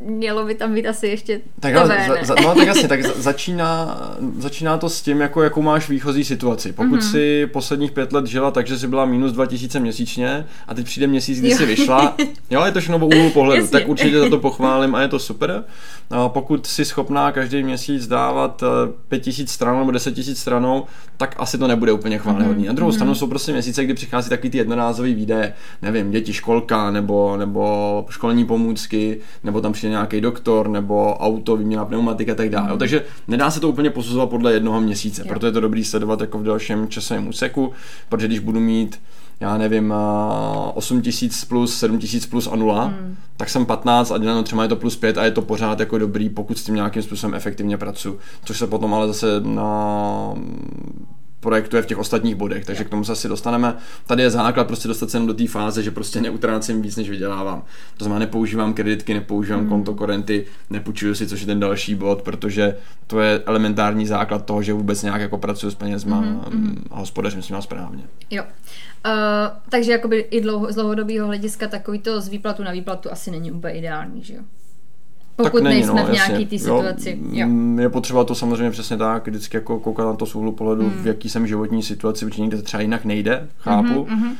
mělo 0.00 0.44
by 0.44 0.54
tam 0.54 0.74
být 0.74 0.86
asi 0.86 1.06
ještě 1.06 1.40
tak 1.60 1.74
tebe, 1.74 1.86
za, 1.86 2.24
za, 2.24 2.34
No 2.42 2.54
tak 2.54 2.66
jasně, 2.66 2.88
tak 2.88 3.02
začíná, 3.16 4.00
začíná 4.38 4.78
to 4.78 4.88
s 4.88 5.02
tím, 5.02 5.20
jako, 5.20 5.42
jakou 5.42 5.62
máš 5.62 5.88
výchozí 5.88 6.24
situaci. 6.24 6.72
Pokud 6.72 7.00
mm-hmm. 7.00 7.10
si 7.10 7.46
posledních 7.46 7.92
pět 7.92 8.12
let 8.12 8.26
žila 8.26 8.50
tak, 8.50 8.66
že 8.66 8.78
si 8.78 8.88
byla 8.88 9.04
minus 9.04 9.32
2000 9.32 9.80
měsíčně 9.80 10.46
a 10.68 10.74
teď 10.74 10.84
přijde 10.84 11.06
měsíc, 11.06 11.38
kdy 11.38 11.50
jo. 11.50 11.56
jsi 11.56 11.66
vyšla, 11.66 12.16
jo, 12.50 12.64
je 12.64 12.72
to 12.72 12.80
všechno 12.80 13.06
úhlu 13.06 13.30
pohledu, 13.30 13.62
jasně. 13.62 13.78
tak 13.78 13.88
určitě 13.88 14.20
za 14.20 14.28
to 14.28 14.38
pochválím 14.38 14.94
a 14.94 15.02
je 15.02 15.08
to 15.08 15.18
super. 15.18 15.64
A 16.10 16.28
pokud 16.28 16.66
jsi 16.66 16.84
schopná 16.84 17.32
každý 17.32 17.62
měsíc 17.62 18.06
dávat 18.06 18.62
5000 19.08 19.50
eh, 19.50 19.52
stran 19.52 19.78
nebo 19.78 19.90
10 19.90 20.16
000 20.18 20.34
stranou, 20.34 20.84
tak 21.16 21.34
asi 21.38 21.58
to 21.58 21.66
nebude 21.66 21.92
úplně 21.92 22.18
chválihodný. 22.18 22.64
Mm-hmm. 22.64 22.66
Na 22.66 22.72
druhou 22.72 22.90
mm-hmm. 22.90 22.94
stranu 22.94 23.14
jsou 23.14 23.26
prostě 23.26 23.52
měsíce, 23.52 23.84
kdy 23.84 23.94
přichází 23.94 24.30
takový 24.30 24.50
ty 24.50 24.58
jednorázový 24.58 25.14
výdaje, 25.14 25.54
nevím, 25.82 26.10
děti, 26.10 26.32
školka 26.32 26.90
nebo, 26.90 27.36
nebo 27.36 28.06
školní 28.10 28.44
pomůcky, 28.44 29.18
nebo 29.44 29.60
tam 29.60 29.72
přijde 29.72 29.85
přijde 29.86 29.90
nějaký 29.90 30.20
doktor, 30.20 30.68
nebo 30.68 31.14
auto, 31.14 31.56
výměna 31.56 31.84
pneumatika 31.84 32.32
a 32.32 32.34
tak 32.34 32.48
dále. 32.48 32.72
Mm. 32.72 32.78
Takže 32.78 33.04
nedá 33.28 33.50
se 33.50 33.60
to 33.60 33.68
úplně 33.68 33.90
posuzovat 33.90 34.30
podle 34.30 34.52
jednoho 34.52 34.80
měsíce, 34.80 35.22
jo. 35.22 35.28
proto 35.28 35.46
je 35.46 35.52
to 35.52 35.60
dobrý 35.60 35.84
sledovat 35.84 36.20
jako 36.20 36.38
v 36.38 36.44
dalším 36.44 36.88
časovém 36.88 37.28
úseku, 37.28 37.72
protože 38.08 38.26
když 38.26 38.38
budu 38.38 38.60
mít 38.60 39.00
já 39.40 39.58
nevím, 39.58 39.94
8 40.74 41.02
tisíc 41.02 41.44
plus, 41.44 41.78
7 41.78 41.98
tisíc 41.98 42.26
plus 42.26 42.46
a 42.46 42.56
nula, 42.56 42.84
hmm. 42.84 43.16
tak 43.36 43.48
jsem 43.48 43.66
15 43.66 44.10
a 44.10 44.18
děleno 44.18 44.42
třeba 44.42 44.62
je 44.62 44.68
to 44.68 44.76
plus 44.76 44.96
5 44.96 45.18
a 45.18 45.24
je 45.24 45.30
to 45.30 45.42
pořád 45.42 45.80
jako 45.80 45.98
dobrý, 45.98 46.28
pokud 46.28 46.58
s 46.58 46.64
tím 46.64 46.74
nějakým 46.74 47.02
způsobem 47.02 47.34
efektivně 47.34 47.76
pracuji. 47.76 48.18
Což 48.44 48.58
se 48.58 48.66
potom 48.66 48.94
ale 48.94 49.06
zase 49.06 49.26
na 49.40 50.34
projektuje 51.46 51.82
v 51.82 51.86
těch 51.86 51.98
ostatních 51.98 52.34
bodech, 52.34 52.64
takže 52.64 52.84
k 52.84 52.88
tomu 52.88 53.04
se 53.04 53.12
asi 53.12 53.28
dostaneme. 53.28 53.76
Tady 54.06 54.22
je 54.22 54.30
základ 54.30 54.66
prostě 54.66 54.88
dostat 54.88 55.10
se 55.10 55.18
do 55.18 55.34
té 55.34 55.46
fáze, 55.46 55.82
že 55.82 55.90
prostě 55.90 56.20
neutrácím 56.20 56.82
víc, 56.82 56.96
než 56.96 57.10
vydělávám. 57.10 57.62
To 57.96 58.04
znamená, 58.04 58.18
nepoužívám 58.18 58.74
kreditky, 58.74 59.14
nepoužívám 59.14 59.62
mm. 59.62 59.68
konto 59.68 59.94
korenty, 59.94 60.46
nepůjčuju 60.70 61.14
si, 61.14 61.26
což 61.26 61.40
je 61.40 61.46
ten 61.46 61.60
další 61.60 61.94
bod, 61.94 62.22
protože 62.22 62.76
to 63.06 63.20
je 63.20 63.42
elementární 63.46 64.06
základ 64.06 64.44
toho, 64.44 64.62
že 64.62 64.72
vůbec 64.72 65.02
nějak 65.02 65.20
jako 65.20 65.38
pracuji 65.38 65.70
s 65.70 65.74
penězma 65.74 66.22
mm-hmm. 66.22 66.74
a 66.90 66.98
hospodařím 66.98 67.42
s 67.42 67.48
nimi 67.48 67.62
správně. 67.62 68.02
Jo. 68.30 68.42
Uh, 68.42 69.12
takže 69.68 69.92
jakoby 69.92 70.18
i 70.18 70.40
dlouho, 70.40 70.72
z 70.72 70.74
dlouhodobého 70.74 71.26
hlediska 71.26 71.66
takový 71.66 71.98
to 71.98 72.20
z 72.20 72.28
výplatu 72.28 72.62
na 72.62 72.72
výplatu 72.72 73.12
asi 73.12 73.30
není 73.30 73.52
úplně 73.52 73.74
ideální, 73.74 74.24
že 74.24 74.34
jo? 74.34 74.42
Pokud 75.36 75.52
tak 75.52 75.62
není, 75.62 75.74
nejsme 75.74 76.02
no, 76.02 76.06
v 76.06 76.12
nějaký 76.12 76.46
té 76.46 76.58
situaci. 76.58 77.18
Jo, 77.30 77.48
jo. 77.48 77.80
Je 77.80 77.88
potřeba 77.88 78.24
to 78.24 78.34
samozřejmě 78.34 78.70
přesně 78.70 78.96
tak, 78.96 79.28
vždycky 79.28 79.56
jako 79.56 79.78
koukat 79.78 80.06
na 80.06 80.12
to 80.12 80.26
z 80.26 80.34
úhlu 80.34 80.52
pohledu, 80.52 80.82
hmm. 80.82 81.02
v 81.02 81.06
jaký 81.06 81.28
jsem 81.28 81.46
životní 81.46 81.82
situaci, 81.82 82.24
určitě 82.24 82.42
někde 82.42 82.62
třeba 82.62 82.80
jinak 82.80 83.04
nejde, 83.04 83.48
chápu. 83.58 84.04
Mm-hmm. 84.04 84.30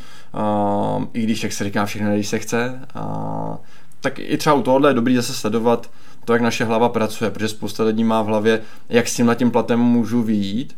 Uh, 0.98 1.04
I 1.12 1.22
když, 1.22 1.42
jak 1.42 1.52
se 1.52 1.64
říká, 1.64 1.86
všechno 1.86 2.14
když 2.14 2.28
se 2.28 2.38
chce. 2.38 2.80
Uh, 2.96 3.56
tak 4.00 4.18
i 4.18 4.36
třeba 4.36 4.54
u 4.54 4.62
tohohle 4.62 4.90
je 4.90 4.94
dobrý 4.94 5.16
zase 5.16 5.34
sledovat 5.34 5.90
to, 6.24 6.32
jak 6.32 6.42
naše 6.42 6.64
hlava 6.64 6.88
pracuje, 6.88 7.30
protože 7.30 7.48
spousta 7.48 7.84
lidí 7.84 8.04
má 8.04 8.22
v 8.22 8.26
hlavě, 8.26 8.60
jak 8.88 9.08
s 9.08 9.16
tím 9.16 9.34
tím 9.34 9.50
platem 9.50 9.80
můžu 9.80 10.22
vyjít, 10.22 10.76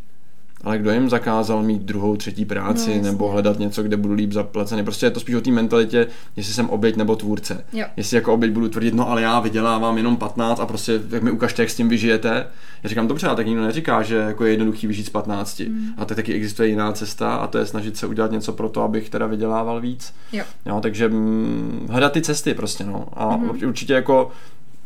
ale 0.65 0.79
kdo 0.79 0.91
jim 0.91 1.11
zakázal 1.11 1.63
mít 1.63 1.83
druhou, 1.83 2.17
třetí 2.17 2.45
práci 2.45 2.97
no, 2.97 3.03
nebo 3.03 3.29
hledat 3.29 3.59
něco, 3.59 3.83
kde 3.83 3.97
budu 3.97 4.15
líp 4.15 4.33
zaplacený. 4.33 4.85
Prostě 4.85 5.07
je 5.07 5.11
to 5.11 5.21
spíš 5.21 5.35
o 5.35 5.41
té 5.41 5.51
mentalitě, 5.51 6.07
jestli 6.37 6.55
jsem 6.55 6.71
oběť 6.71 6.97
nebo 6.97 7.17
tvůrce. 7.17 7.65
Jo. 7.73 7.87
Jestli 7.97 8.15
jako 8.15 8.35
oběť 8.35 8.53
budu 8.53 8.69
tvrdit, 8.69 8.95
no 8.95 9.11
ale 9.11 9.23
já 9.23 9.41
vydělávám 9.41 9.97
jenom 9.97 10.17
15 10.17 10.61
a 10.61 10.67
prostě 10.67 11.01
jak 11.11 11.23
mi 11.23 11.31
ukažte, 11.31 11.63
jak 11.63 11.71
s 11.71 11.75
tím 11.75 11.89
vyžijete. 11.89 12.47
Já 12.83 12.89
říkám, 12.89 13.09
dobře, 13.09 13.27
ale 13.27 13.37
tak 13.37 13.47
nikdo 13.47 13.63
neříká, 13.63 14.03
že 14.03 14.17
jako 14.17 14.45
je 14.45 14.51
jednoduchý 14.51 14.87
vyžít 14.87 15.07
z 15.07 15.11
15. 15.11 15.61
Mm. 15.61 15.89
A 15.97 16.05
tak 16.05 16.17
taky 16.17 16.35
existuje 16.35 16.69
jiná 16.69 16.93
cesta 16.93 17.35
a 17.35 17.47
to 17.47 17.59
je 17.59 17.67
snažit 17.67 17.97
se 17.97 18.07
udělat 18.07 18.31
něco 18.31 18.53
pro 18.53 18.69
to, 18.69 18.83
abych 18.83 19.11
teda 19.11 19.27
vydělával 19.27 19.81
víc. 19.81 20.15
Jo. 20.33 20.45
Jo, 20.67 20.81
takže 20.81 21.09
hm, 21.09 21.87
hledat 21.91 22.13
ty 22.13 22.23
cesty 22.23 22.55
prostě, 22.55 22.85
no. 22.85 23.07
A 23.13 23.37
mm-hmm. 23.37 23.69
určitě 23.69 23.93
jako 23.93 24.31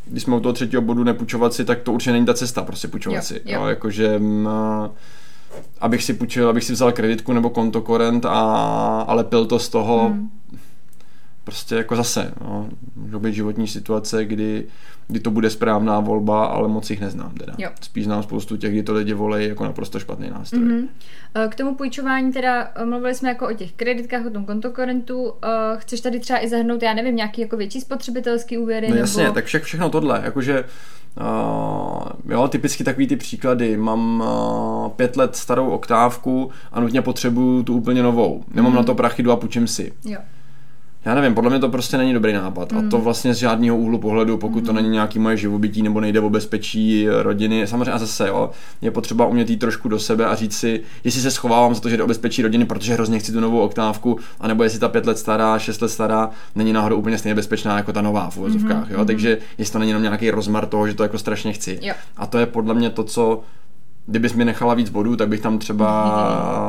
když 0.07 0.23
jsme 0.23 0.37
u 0.37 0.41
toho 0.41 0.53
třetího 0.53 0.83
bodu 0.83 1.05
nepůjčovat 1.05 1.55
si, 1.55 1.65
tak 1.65 1.81
to 1.81 1.93
určitě 1.93 2.13
není 2.13 2.27
ta 2.27 2.35
cesta, 2.35 2.63
prostě 2.63 2.89
půjčovat 2.89 3.17
jo, 3.17 3.23
si. 3.23 3.35
Jo. 3.35 3.61
Jo, 3.61 3.67
jakože 3.67 4.19
hm, 4.19 4.49
abych 5.81 6.05
si 6.05 6.15
půjčil, 6.15 6.49
abych 6.49 6.65
si 6.65 6.73
vzal 6.73 6.93
kreditku 6.93 7.33
nebo 7.33 7.51
konto 7.51 7.81
korent 7.81 8.25
a, 8.25 8.31
ale 9.09 9.25
pil 9.25 9.47
to 9.47 9.59
z 9.59 9.69
toho 9.69 10.09
hmm. 10.09 10.31
prostě 11.45 11.75
jako 11.75 11.97
zase, 11.97 12.35
no, 12.41 12.69
být 13.21 13.35
životní 13.35 13.69
situace, 13.69 14.25
kdy, 14.25 14.67
kdy 15.09 15.21
to 15.21 15.31
bude 15.31 15.51
správná 15.51 16.01
volba, 16.01 16.45
ale 16.45 16.69
moc 16.69 16.91
jich 16.91 17.01
neznám 17.01 17.35
teda. 17.35 17.55
Jo. 17.59 17.71
Spíš 17.81 18.05
znám 18.05 18.23
spoustu 18.23 18.57
těch, 18.57 18.73
kdy 18.73 18.83
to 18.83 18.95
lidi 18.95 19.15
volejí 19.15 19.49
jako 19.49 19.65
naprosto 19.65 20.01
špatný 20.01 20.31
nástroj. 20.31 20.63
Mm-hmm. 20.63 20.89
K 21.49 21.55
tomu 21.55 21.75
půjčování 21.75 22.33
teda 22.33 22.71
eh, 22.75 22.85
mluvili 22.85 23.15
jsme 23.15 23.29
jako 23.29 23.49
o 23.49 23.53
těch 23.53 23.73
kreditkách, 23.73 24.27
o 24.27 24.31
tom 24.31 24.45
kontokorentu. 24.45 25.33
Eh, 25.45 25.49
chceš 25.77 26.01
tady 26.01 26.21
třeba 26.21 26.45
i 26.45 26.49
zahrnout, 26.49 26.83
já 26.83 26.95
nevím, 26.95 27.17
nějaký 27.17 27.41
jako 27.41 27.57
větší 27.57 27.81
spotřebitelský 27.81 28.59
úvěry? 28.59 28.89
No 28.89 28.97
jasně, 28.97 29.23
nebo... 29.23 29.35
tak 29.35 29.45
vše, 29.45 29.59
všechno 29.59 29.91
tohle, 29.91 30.21
jakože 30.25 30.65
Uh, 31.21 32.09
jo, 32.29 32.49
typicky 32.49 32.85
takový 32.85 33.07
ty 33.07 33.17
příklady. 33.17 33.77
Mám 33.77 34.21
uh, 34.21 34.91
pět 34.91 35.17
let 35.17 35.37
starou 35.37 35.71
oktávku 35.71 36.51
a 36.73 36.81
nutně 36.81 37.03
potřebuju 37.03 37.63
tu 37.63 37.77
úplně 37.77 38.03
novou. 38.03 38.45
Nemám 38.55 38.73
mm. 38.73 38.77
na 38.77 38.83
to 38.83 38.95
prachy, 38.95 39.23
jdu 39.23 39.31
a 39.31 39.37
půjčím 39.37 39.67
si. 39.67 39.93
Jo 40.05 40.19
já 41.05 41.15
nevím, 41.15 41.35
podle 41.35 41.51
mě 41.51 41.59
to 41.59 41.69
prostě 41.69 41.97
není 41.97 42.13
dobrý 42.13 42.33
nápad. 42.33 42.73
Mm. 42.73 42.79
A 42.79 42.83
to 42.91 42.97
hmm. 42.97 43.05
vlastně 43.05 43.35
z 43.35 43.39
žádného 43.39 43.77
úhlu 43.77 43.99
pohledu, 43.99 44.39
pokud 44.39 44.61
mm. 44.61 44.67
to 44.67 44.73
není 44.73 44.89
nějaký 44.89 45.19
moje 45.19 45.37
živobytí 45.37 45.83
nebo 45.83 46.01
nejde 46.01 46.21
o 46.21 46.31
bezpečí 46.31 47.09
rodiny. 47.09 47.67
Samozřejmě 47.67 47.93
a 47.93 47.99
zase 47.99 48.29
jo, 48.29 48.51
je 48.81 48.91
potřeba 48.91 49.27
umět 49.27 49.51
jít 49.51 49.57
trošku 49.57 49.89
do 49.89 49.99
sebe 49.99 50.27
a 50.27 50.35
říct 50.35 50.59
si, 50.59 50.81
jestli 51.05 51.21
se 51.21 51.31
schovávám 51.31 51.75
za 51.75 51.81
to, 51.81 51.89
že 51.89 51.97
jde 51.97 52.03
o 52.03 52.07
bezpečí 52.07 52.43
rodiny, 52.43 52.65
protože 52.65 52.95
hrozně 52.95 53.19
chci 53.19 53.33
tu 53.33 53.41
novou 53.41 53.61
oktávku, 53.61 54.19
anebo 54.41 54.63
jestli 54.63 54.79
ta 54.79 54.89
pět 54.89 55.07
let 55.07 55.19
stará, 55.19 55.59
šest 55.59 55.83
let 55.83 55.89
stará 55.89 56.31
není 56.55 56.73
náhodou 56.73 56.97
úplně 56.97 57.19
stejně 57.19 57.35
bezpečná 57.35 57.77
jako 57.77 57.93
ta 57.93 58.03
nová 58.03 58.31
v 58.31 58.37
uvozovkách. 58.37 58.91
Mm-hmm. 58.91 58.99
Jo? 58.99 59.05
Takže 59.05 59.39
jestli 59.59 59.73
to 59.73 59.79
není 59.79 59.91
jenom 59.91 60.03
nějaký 60.03 60.31
rozmar 60.31 60.67
toho, 60.67 60.89
že 60.89 60.95
to 60.95 61.03
jako 61.03 61.19
strašně 61.19 61.53
chci. 61.53 61.79
Jo. 61.83 61.95
A 62.17 62.27
to 62.27 62.39
je 62.39 62.47
podle 62.47 62.75
mě 62.75 62.91
to, 62.91 63.05
co 63.05 63.41
kdybys 64.07 64.35
mi 64.35 64.45
nechala 64.45 64.75
víc 64.75 64.91
bodů, 64.91 65.17
tak 65.17 65.29
bych 65.29 65.41
tam 65.41 65.59
třeba, 65.59 65.89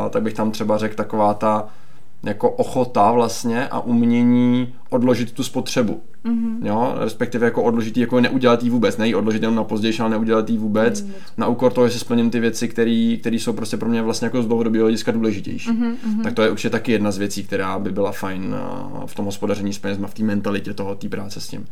mm-hmm. 0.05 0.09
tak 0.09 0.23
bych 0.23 0.33
tam 0.33 0.51
třeba 0.51 0.77
řekl 0.77 0.95
taková 0.95 1.33
ta 1.33 1.65
jako 2.23 2.49
ochota 2.49 3.11
vlastně 3.11 3.67
a 3.67 3.79
umění 3.79 4.73
odložit 4.89 5.31
tu 5.31 5.43
spotřebu. 5.43 6.01
Mm-hmm. 6.25 6.65
Jo, 6.65 6.95
respektive 6.97 7.45
jako 7.45 7.63
odložit 7.63 7.97
jako 7.97 8.21
neudělat 8.21 8.63
jí 8.63 8.69
vůbec, 8.69 8.97
ne 8.97 9.15
odložit 9.15 9.41
jenom 9.41 9.55
na 9.55 9.63
pozdější, 9.63 9.99
ale 9.99 10.09
neudělat 10.09 10.49
jí 10.49 10.57
vůbec, 10.57 11.01
mm-hmm. 11.01 11.11
na 11.37 11.47
úkor 11.47 11.73
toho, 11.73 11.87
že 11.87 11.93
si 11.93 11.99
splním 11.99 12.29
ty 12.29 12.39
věci, 12.39 12.67
které 12.67 13.35
jsou 13.37 13.53
prostě 13.53 13.77
pro 13.77 13.89
mě 13.89 14.01
vlastně 14.01 14.25
jako 14.25 14.43
z 14.43 14.47
dlouhodobého 14.47 14.83
hlediska 14.83 15.11
důležitější. 15.11 15.69
Mm-hmm. 15.69 16.23
Tak 16.23 16.33
to 16.33 16.41
je 16.41 16.51
určitě 16.51 16.69
taky 16.69 16.91
jedna 16.91 17.11
z 17.11 17.17
věcí, 17.17 17.43
která 17.43 17.79
by 17.79 17.91
byla 17.91 18.11
fajn 18.11 18.55
uh, 18.93 19.05
v 19.05 19.15
tom 19.15 19.25
hospodaření 19.25 19.73
s 19.73 19.79
penězma, 19.79 20.07
v 20.07 20.13
té 20.13 20.23
mentalitě 20.23 20.73
toho, 20.73 20.95
té 20.95 21.09
práce 21.09 21.41
s 21.41 21.47
tím. 21.47 21.65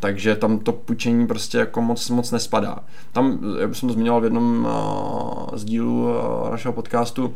Takže 0.00 0.36
tam 0.36 0.58
to 0.58 0.72
půjčení 0.72 1.26
prostě 1.26 1.58
jako 1.58 1.82
moc, 1.82 2.10
moc 2.10 2.30
nespadá. 2.30 2.78
Tam, 3.12 3.38
jak 3.60 3.74
jsem 3.74 3.88
to 3.88 3.92
zmiňoval 3.92 4.20
v 4.20 4.24
jednom 4.24 4.68
uh, 5.50 5.58
z 5.58 5.64
dílů 5.64 6.02
uh, 6.02 6.50
našeho 6.50 6.72
podcastu, 6.72 7.34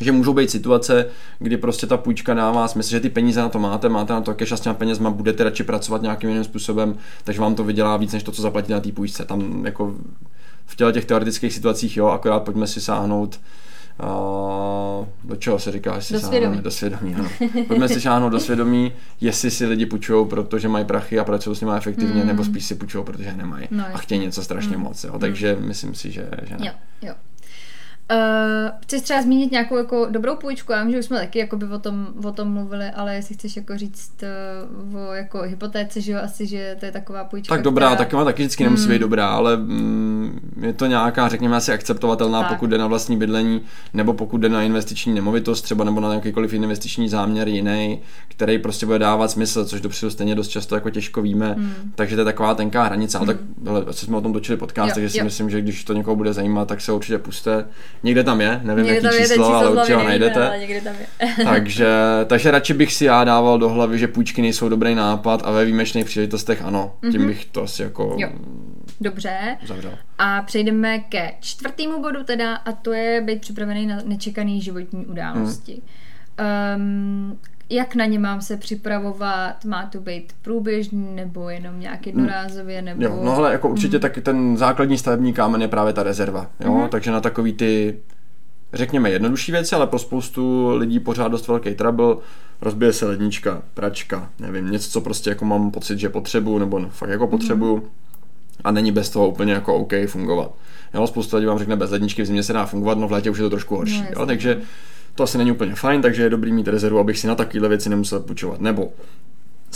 že 0.00 0.12
můžou 0.12 0.34
být 0.34 0.50
situace, 0.50 1.06
kdy 1.38 1.56
prostě 1.56 1.86
ta 1.86 1.96
půjčka 1.96 2.34
dává 2.34 2.68
smysl, 2.68 2.90
že 2.90 3.00
ty 3.00 3.10
peníze 3.10 3.40
na 3.40 3.48
to 3.48 3.58
máte, 3.58 3.88
máte 3.88 4.12
na 4.12 4.20
to 4.20 4.34
cash 4.34 4.52
a 4.52 4.56
s 4.56 4.60
těma 4.60 4.74
penězma 4.74 5.10
budete 5.10 5.44
radši 5.44 5.64
pracovat 5.64 6.02
nějakým 6.02 6.28
jiným 6.28 6.44
způsobem, 6.44 6.96
takže 7.24 7.40
vám 7.40 7.54
to 7.54 7.64
vydělá 7.64 7.96
víc 7.96 8.12
než 8.12 8.22
to, 8.22 8.32
co 8.32 8.42
zaplatíte 8.42 8.72
na 8.72 8.80
té 8.80 8.92
půjčce. 8.92 9.24
Tam 9.24 9.66
jako 9.66 9.94
v 10.66 10.76
těle 10.76 10.92
těch 10.92 11.04
teoretických 11.04 11.52
situacích, 11.52 11.96
jo, 11.96 12.06
akorát 12.06 12.40
pojďme 12.40 12.66
si 12.66 12.80
sáhnout 12.80 13.40
Uh, 14.02 15.06
do 15.24 15.36
čeho 15.36 15.58
se 15.58 15.72
říká, 15.72 15.94
jestli 15.94 16.14
do 16.14 16.26
svědomí. 16.26 16.58
do 16.58 16.70
svědomí, 16.70 17.14
ano. 17.14 17.28
Pojďme 17.68 17.88
si 17.88 18.00
šáhnout 18.00 18.32
do 18.32 18.40
svědomí, 18.40 18.92
jestli 19.20 19.50
si 19.50 19.66
lidi 19.66 19.86
půjčují, 19.86 20.26
protože 20.26 20.68
mají 20.68 20.84
prachy 20.84 21.18
a 21.18 21.24
pracují 21.24 21.56
s 21.56 21.60
nimi 21.60 21.72
efektivně, 21.76 22.20
mm. 22.20 22.26
nebo 22.26 22.44
spíš 22.44 22.64
si 22.64 22.74
půjčují, 22.74 23.04
protože 23.04 23.32
nemají 23.32 23.68
no, 23.70 23.84
a 23.94 23.98
chtějí 23.98 24.20
něco 24.20 24.42
strašně 24.42 24.76
mm. 24.76 24.82
moc. 24.82 25.04
Jo. 25.04 25.18
Takže 25.18 25.56
mm. 25.56 25.68
myslím 25.68 25.94
si, 25.94 26.10
že, 26.10 26.28
že 26.42 26.56
ne. 26.56 26.66
Jo, 26.66 26.72
jo. 27.02 27.14
Uh, 28.12 28.70
chceš 28.82 29.02
třeba 29.02 29.22
zmínit 29.22 29.52
nějakou 29.52 29.76
jako 29.76 30.06
dobrou 30.10 30.36
půjčku? 30.36 30.72
Já 30.72 30.82
vím, 30.82 30.92
že 30.92 30.98
už 30.98 31.04
jsme 31.04 31.18
taky 31.18 31.38
jako 31.38 31.56
by 31.56 31.66
o, 31.66 31.78
tom, 31.78 32.06
o 32.24 32.32
tom 32.32 32.48
mluvili, 32.48 32.86
ale 32.86 33.14
jestli 33.14 33.34
chceš 33.34 33.56
jako 33.56 33.78
říct 33.78 34.12
uh, 34.92 35.00
o 35.00 35.12
jako 35.12 35.42
hypotéce, 35.42 36.00
že 36.00 36.12
jo, 36.12 36.18
asi, 36.24 36.46
že 36.46 36.76
to 36.80 36.86
je 36.86 36.92
taková 36.92 37.24
půjčka. 37.24 37.54
Tak 37.54 37.64
dobrá, 37.64 37.86
která... 37.86 38.04
taková 38.04 38.24
taky 38.24 38.42
vždycky 38.42 38.64
nemusí 38.64 38.84
mm. 38.84 38.90
být 38.90 38.98
dobrá, 38.98 39.28
ale 39.28 39.56
mm, 39.56 40.52
je 40.60 40.72
to 40.72 40.86
nějaká, 40.86 41.28
řekněme 41.28 41.56
asi 41.56 41.72
akceptovatelná, 41.72 42.40
tak. 42.40 42.48
pokud 42.48 42.66
jde 42.66 42.78
na 42.78 42.86
vlastní 42.86 43.16
bydlení, 43.16 43.60
nebo 43.94 44.12
pokud 44.12 44.38
jde 44.38 44.48
na 44.48 44.62
investiční 44.62 45.14
nemovitost, 45.14 45.62
třeba 45.62 45.84
nebo 45.84 46.00
na 46.00 46.14
jakýkoliv 46.14 46.52
investiční 46.52 47.08
záměr 47.08 47.48
jiný, 47.48 48.00
který 48.28 48.58
prostě 48.58 48.86
bude 48.86 48.98
dávat 48.98 49.30
smysl, 49.30 49.64
což 49.64 49.80
dopředu 49.80 50.10
stejně 50.10 50.34
dost 50.34 50.48
často 50.48 50.74
jako 50.74 50.90
těžko 50.90 51.22
víme, 51.22 51.54
mm. 51.56 51.72
takže 51.94 52.16
to 52.16 52.20
je 52.20 52.24
taková 52.24 52.54
tenká 52.54 52.82
hranice, 52.82 53.18
ale 53.18 53.26
mm. 53.26 53.28
tak 53.28 53.66
hele, 53.66 53.84
jsme 53.90 54.16
o 54.16 54.20
tom 54.20 54.32
točili 54.32 54.58
podcast, 54.58 54.88
jo, 54.88 54.94
takže 54.94 55.10
si 55.10 55.18
jo. 55.18 55.24
myslím, 55.24 55.50
že 55.50 55.60
když 55.60 55.84
to 55.84 55.92
někoho 55.92 56.16
bude 56.16 56.32
zajímat, 56.32 56.68
tak 56.68 56.80
se 56.80 56.92
určitě 56.92 57.18
puste 57.18 57.64
Někde 58.02 58.24
tam 58.24 58.40
je, 58.40 58.60
nevím 58.62 58.84
někde 58.84 59.08
jaký 59.08 59.18
číslo, 59.18 59.34
číslo, 59.34 59.54
ale 59.54 59.70
určitě 59.70 59.94
ho 59.94 60.04
najdete. 60.04 60.46
Ale 60.46 60.58
někde 60.58 60.80
tam 60.80 60.94
je. 61.00 61.28
takže, 61.44 61.86
takže 62.26 62.50
radši 62.50 62.74
bych 62.74 62.92
si 62.92 63.04
já 63.04 63.24
dával 63.24 63.58
do 63.58 63.68
hlavy, 63.68 63.98
že 63.98 64.08
půjčky 64.08 64.42
nejsou 64.42 64.68
dobrý 64.68 64.94
nápad 64.94 65.42
a 65.44 65.50
ve 65.50 65.64
výjimečných 65.64 66.04
příležitostech 66.04 66.62
ano. 66.62 66.94
Mm-hmm. 67.02 67.12
Tím 67.12 67.26
bych 67.26 67.44
to 67.44 67.62
asi 67.62 67.82
jako 67.82 68.16
jo. 68.18 68.28
Dobře. 69.00 69.56
Zavřel. 69.66 69.98
A 70.18 70.42
přejdeme 70.42 70.98
ke 70.98 71.32
čtvrtému 71.40 72.02
bodu 72.02 72.24
teda 72.24 72.54
a 72.54 72.72
to 72.72 72.92
je 72.92 73.20
být 73.20 73.40
připravený 73.40 73.86
na 73.86 73.98
nečekaný 74.04 74.60
životní 74.60 75.06
události. 75.06 75.82
Mm. 76.38 76.82
Um, 76.82 77.38
jak 77.70 77.94
na 77.94 78.04
ně 78.04 78.18
mám 78.18 78.40
se 78.40 78.56
připravovat, 78.56 79.64
má 79.64 79.86
to 79.86 80.00
být 80.00 80.32
průběžný 80.42 81.14
nebo 81.14 81.50
jenom 81.50 81.80
nějak 81.80 82.06
jednorázově, 82.06 82.82
nebo... 82.82 83.02
Jo, 83.02 83.20
no 83.22 83.36
ale 83.36 83.52
jako 83.52 83.68
určitě 83.68 83.96
mm. 83.96 84.00
taky 84.00 84.20
ten 84.20 84.56
základní 84.56 84.98
stavební 84.98 85.32
kámen 85.32 85.62
je 85.62 85.68
právě 85.68 85.92
ta 85.92 86.02
rezerva, 86.02 86.50
jo, 86.60 86.74
mm. 86.74 86.88
takže 86.88 87.10
na 87.10 87.20
takový 87.20 87.52
ty 87.52 87.98
řekněme 88.72 89.10
jednodušší 89.10 89.52
věci, 89.52 89.74
ale 89.74 89.86
pro 89.86 89.98
spoustu 89.98 90.70
lidí 90.76 91.00
pořád 91.00 91.28
dost 91.28 91.48
velký 91.48 91.74
trouble, 91.74 92.16
rozbije 92.60 92.92
se 92.92 93.06
lednička, 93.06 93.62
pračka, 93.74 94.28
nevím, 94.40 94.70
něco, 94.70 94.90
co 94.90 95.00
prostě 95.00 95.30
jako 95.30 95.44
mám 95.44 95.70
pocit, 95.70 95.98
že 95.98 96.08
potřebuju, 96.08 96.58
nebo 96.58 96.78
no, 96.78 96.88
fakt 96.88 97.10
jako 97.10 97.26
potřebuju 97.26 97.76
mm. 97.76 97.82
a 98.64 98.70
není 98.70 98.92
bez 98.92 99.10
toho 99.10 99.28
úplně 99.28 99.52
jako 99.52 99.74
OK 99.74 99.92
fungovat. 100.06 100.54
Jo, 100.94 101.06
spousta 101.06 101.36
lidí 101.36 101.46
vám 101.46 101.58
řekne, 101.58 101.76
bez 101.76 101.90
ledničky 101.90 102.22
v 102.22 102.26
zimě 102.26 102.42
se 102.42 102.52
dá 102.52 102.66
fungovat, 102.66 102.98
no 102.98 103.08
v 103.08 103.12
létě 103.12 103.30
už 103.30 103.38
je 103.38 103.44
to 103.44 103.50
trošku 103.50 103.76
horší, 103.76 104.00
no, 104.00 104.06
jo, 104.16 104.26
takže 104.26 104.60
to 105.16 105.22
asi 105.22 105.38
není 105.38 105.52
úplně 105.52 105.74
fajn, 105.74 106.02
takže 106.02 106.22
je 106.22 106.30
dobrý 106.30 106.52
mít 106.52 106.68
rezervu, 106.68 106.98
abych 106.98 107.18
si 107.18 107.26
na 107.26 107.34
takovéhle 107.34 107.68
věci 107.68 107.88
nemusel 107.88 108.20
půjčovat. 108.20 108.60
Nebo 108.60 108.92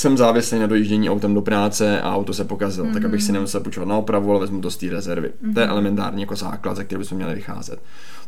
jsem 0.01 0.17
závislý 0.17 0.59
na 0.59 0.67
dojíždění 0.67 1.11
autem 1.11 1.35
do 1.35 1.43
práce 1.43 2.01
a 2.01 2.15
auto 2.15 2.35
se 2.35 2.45
pokazilo, 2.45 2.87
mm-hmm. 2.87 2.93
tak 2.93 3.05
abych 3.05 3.23
si 3.23 3.33
nemusel 3.33 3.61
půjčovat 3.61 3.89
na 3.89 3.97
opravu, 3.97 4.31
ale 4.31 4.41
vezmu 4.41 4.61
to 4.61 4.71
z 4.71 4.77
té 4.77 4.87
rezervy. 4.91 5.29
Mm-hmm. 5.29 5.55
To 5.55 5.61
je 5.61 5.67
elementární 5.67 6.21
jako 6.21 6.37
základ, 6.37 6.77
ze 6.77 6.85
který 6.85 6.99
bychom 6.99 7.17
měli 7.17 7.35
vycházet. 7.35 7.83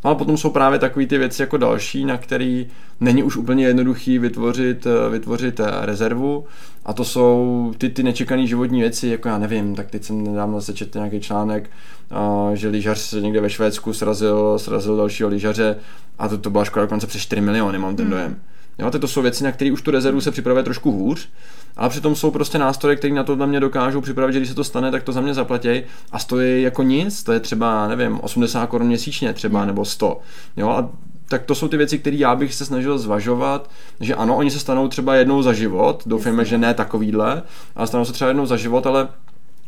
No 0.04 0.10
ale 0.10 0.18
potom 0.18 0.36
jsou 0.36 0.50
právě 0.50 0.78
takové 0.78 1.06
ty 1.06 1.18
věci 1.18 1.42
jako 1.42 1.56
další, 1.56 2.04
na 2.04 2.18
který 2.18 2.66
není 3.00 3.22
už 3.22 3.36
úplně 3.36 3.66
jednoduchý 3.66 4.18
vytvořit, 4.18 4.86
eh, 4.86 5.10
vytvořit 5.10 5.60
eh, 5.60 5.66
rezervu 5.80 6.44
a 6.84 6.92
to 6.92 7.04
jsou 7.04 7.72
ty, 7.78 7.88
ty 7.88 8.02
nečekané 8.02 8.46
životní 8.46 8.80
věci, 8.80 9.08
jako 9.08 9.28
já 9.28 9.38
nevím, 9.38 9.74
tak 9.74 9.90
teď 9.90 10.04
jsem 10.04 10.24
nedávno 10.24 10.60
zase 10.60 10.72
četl 10.72 10.98
nějaký 10.98 11.20
článek, 11.20 11.70
uh, 12.10 12.54
že 12.54 12.68
lyžař 12.68 13.12
někde 13.12 13.40
ve 13.40 13.50
Švédsku 13.50 13.92
srazil, 13.92 14.58
srazil 14.58 14.96
dalšího 14.96 15.28
lyžaře 15.28 15.76
a 16.18 16.28
to, 16.28 16.38
to 16.38 16.50
byla 16.50 16.64
škoda 16.64 16.84
dokonce 16.84 17.06
přes 17.06 17.22
4 17.22 17.40
miliony, 17.40 17.78
mám 17.78 17.96
ten 17.96 18.04
mm. 18.04 18.10
dojem. 18.10 18.36
Jo, 18.78 18.90
to 18.90 19.08
jsou 19.08 19.22
věci, 19.22 19.44
na 19.44 19.52
které 19.52 19.72
už 19.72 19.82
tu 19.82 19.90
rezervu 19.90 20.20
se 20.20 20.30
připravuje 20.30 20.64
trošku 20.64 20.90
hůř, 20.90 21.28
ale 21.76 21.88
přitom 21.88 22.16
jsou 22.16 22.30
prostě 22.30 22.58
nástroje, 22.58 22.96
které 22.96 23.14
na 23.14 23.24
to 23.24 23.36
na 23.36 23.46
mě 23.46 23.60
dokážou 23.60 24.00
připravit, 24.00 24.32
že 24.32 24.38
když 24.38 24.48
se 24.48 24.54
to 24.54 24.64
stane, 24.64 24.90
tak 24.90 25.02
to 25.02 25.12
za 25.12 25.20
mě 25.20 25.34
zaplatí 25.34 25.82
a 26.12 26.18
stojí 26.18 26.62
jako 26.62 26.82
nic, 26.82 27.22
to 27.22 27.32
je 27.32 27.40
třeba, 27.40 27.88
nevím, 27.88 28.20
80 28.20 28.66
korun 28.66 28.86
měsíčně 28.86 29.32
třeba, 29.32 29.58
hmm. 29.58 29.66
nebo 29.66 29.84
100. 29.84 30.20
Jo, 30.56 30.68
a 30.68 30.90
tak 31.28 31.42
to 31.42 31.54
jsou 31.54 31.68
ty 31.68 31.76
věci, 31.76 31.98
které 31.98 32.16
já 32.16 32.34
bych 32.34 32.54
se 32.54 32.64
snažil 32.64 32.98
zvažovat, 32.98 33.70
že 34.00 34.14
ano, 34.14 34.36
oni 34.36 34.50
se 34.50 34.58
stanou 34.58 34.88
třeba 34.88 35.14
jednou 35.14 35.42
za 35.42 35.52
život, 35.52 36.02
doufejme, 36.06 36.44
že 36.44 36.58
ne 36.58 36.74
takovýhle, 36.74 37.42
ale 37.76 37.86
stanou 37.86 38.04
se 38.04 38.12
třeba 38.12 38.28
jednou 38.28 38.46
za 38.46 38.56
život, 38.56 38.86
ale 38.86 39.08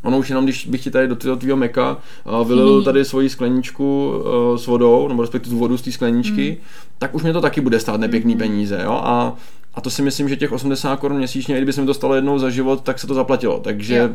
Ono 0.05 0.19
už 0.19 0.29
jenom, 0.29 0.45
když 0.45 0.67
bych 0.67 0.83
ti 0.83 0.91
tady 0.91 1.09
do 1.09 1.37
tvého 1.37 1.57
meka 1.57 1.97
uh, 2.41 2.49
vylil 2.49 2.75
hmm. 2.75 2.85
tady 2.85 3.05
svoji 3.05 3.29
skleničku 3.29 4.13
uh, 4.51 4.57
s 4.57 4.67
vodou, 4.67 5.09
nebo 5.09 5.23
respektive 5.23 5.55
tu 5.55 5.59
vodu 5.59 5.77
z 5.77 5.83
té 5.83 5.93
skleničky, 5.93 6.51
mm. 6.61 6.67
tak 6.99 7.15
už 7.15 7.23
mě 7.23 7.33
to 7.33 7.41
taky 7.41 7.61
bude 7.61 7.81
stát 7.81 8.01
nepěkný 8.01 8.35
mm. 8.35 8.39
peníze, 8.39 8.81
jo, 8.85 9.01
a 9.05 9.35
a 9.75 9.81
to 9.81 9.91
si 9.91 10.03
myslím, 10.03 10.29
že 10.29 10.37
těch 10.37 10.53
80 10.53 11.01
korun 11.01 11.19
měsíčně, 11.19 11.55
i 11.55 11.59
kdyby 11.59 11.73
se 11.73 11.81
mi 11.81 11.87
to 11.87 11.95
stalo 11.95 12.15
jednou 12.15 12.39
za 12.39 12.51
život, 12.51 12.83
tak 12.83 12.99
se 12.99 13.07
to 13.07 13.15
zaplatilo. 13.15 13.61
Takže 13.61 13.97
jo. 13.97 14.09